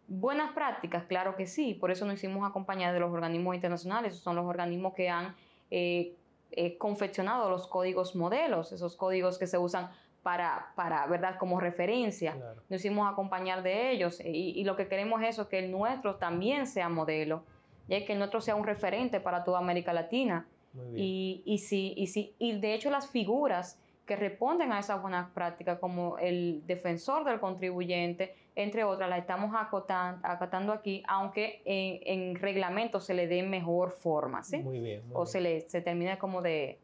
Buenas 0.09 0.53
prácticas, 0.53 1.03
claro 1.03 1.35
que 1.35 1.47
sí, 1.47 1.73
por 1.73 1.91
eso 1.91 2.05
nos 2.05 2.15
hicimos 2.15 2.49
acompañar 2.49 2.93
de 2.93 2.99
los 3.01 3.11
organismos 3.11 3.55
internacionales, 3.55 4.13
esos 4.13 4.23
son 4.23 4.37
los 4.37 4.45
organismos 4.45 4.93
que 4.93 5.09
han 5.09 5.35
eh, 5.69 6.13
eh, 6.51 6.77
confeccionado 6.77 7.49
los 7.49 7.67
códigos 7.67 8.15
modelos, 8.15 8.71
esos 8.71 8.95
códigos 8.95 9.37
que 9.37 9.47
se 9.47 9.57
usan 9.57 9.91
para, 10.23 10.71
para 10.75 11.05
¿verdad? 11.07 11.37
Como 11.37 11.59
referencia. 11.59 12.37
Nos 12.69 12.79
hicimos 12.79 13.11
acompañar 13.11 13.63
de 13.63 13.91
ellos 13.91 14.21
y, 14.23 14.63
lo 14.63 14.77
que 14.77 14.87
queremos 14.87 15.21
es 15.23 15.29
eso, 15.31 15.49
que 15.49 15.59
el 15.59 15.71
nuestro 15.71 16.15
también 16.15 16.67
sea 16.67 16.87
modelo, 16.87 17.43
y 17.89 18.05
que 18.05 18.13
el 18.13 18.19
nuestro 18.19 18.39
sea 18.39 18.55
un 18.55 18.65
referente 18.65 19.19
para 19.19 19.43
toda 19.43 19.59
América 19.59 19.91
Latina. 19.91 20.45
Y, 20.95 21.41
y, 21.45 21.57
sí, 21.59 21.93
y, 21.97 22.07
sí, 22.07 22.35
y 22.37 22.59
de 22.59 22.73
hecho 22.73 22.89
las 22.91 23.07
figuras 23.07 23.79
que 24.07 24.15
responden 24.15 24.71
a 24.71 24.79
esas 24.79 25.01
buenas 25.01 25.29
prácticas, 25.31 25.79
como 25.79 26.17
el 26.17 26.63
defensor 26.65 27.25
del 27.25 27.39
contribuyente, 27.39 28.33
entre 28.55 28.83
otras, 28.85 29.09
la 29.09 29.17
estamos 29.17 29.53
acotando, 29.53 30.73
aquí, 30.73 31.03
aunque 31.07 31.61
en, 31.65 32.35
reglamento 32.35 32.99
se 32.99 33.13
le 33.13 33.27
dé 33.27 33.43
mejor 33.43 33.91
forma, 33.91 34.43
¿sí? 34.43 34.59
Muy 34.59 34.79
bien. 34.79 35.03
o 35.13 35.25
se 35.25 35.41
le 35.41 35.61
se 35.69 35.81
termine 35.81 36.17
como 36.17 36.41
de, 36.41 36.79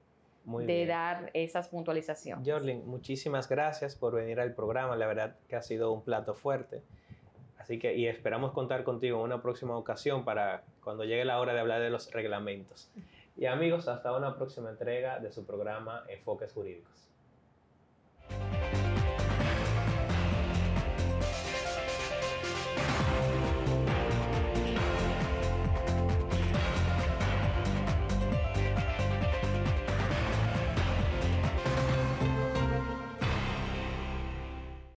de 0.46 0.86
dar 0.86 1.32
esas 1.34 1.70
puntualizaciones. 1.70 2.48
Jorlin, 2.48 2.86
muchísimas 2.86 3.48
gracias 3.48 3.96
por 3.96 4.14
venir 4.14 4.40
al 4.42 4.54
programa, 4.54 4.96
la 4.98 5.08
verdad 5.08 5.38
que 5.48 5.56
ha 5.56 5.62
sido 5.62 5.94
un 5.94 6.04
plato 6.04 6.36
fuerte. 6.36 6.84
Así 7.58 7.80
que, 7.80 7.96
y 7.96 8.08
esperamos 8.08 8.52
contar 8.52 8.84
contigo 8.84 9.20
en 9.20 9.24
una 9.24 9.42
próxima 9.42 9.78
ocasión 9.78 10.26
para 10.26 10.64
cuando 10.84 11.06
llegue 11.06 11.24
la 11.24 11.40
hora 11.40 11.54
de 11.54 11.62
hablar 11.62 11.80
de 11.80 11.90
los 11.90 12.12
reglamentos. 12.12 12.92
Y 13.36 13.46
amigos, 13.46 13.88
hasta 13.88 14.16
una 14.16 14.36
próxima 14.36 14.70
entrega 14.70 15.20
de 15.20 15.32
su 15.32 15.46
programa 15.46 16.04
Enfoques 16.08 16.54
Jurídicos. 16.54 17.13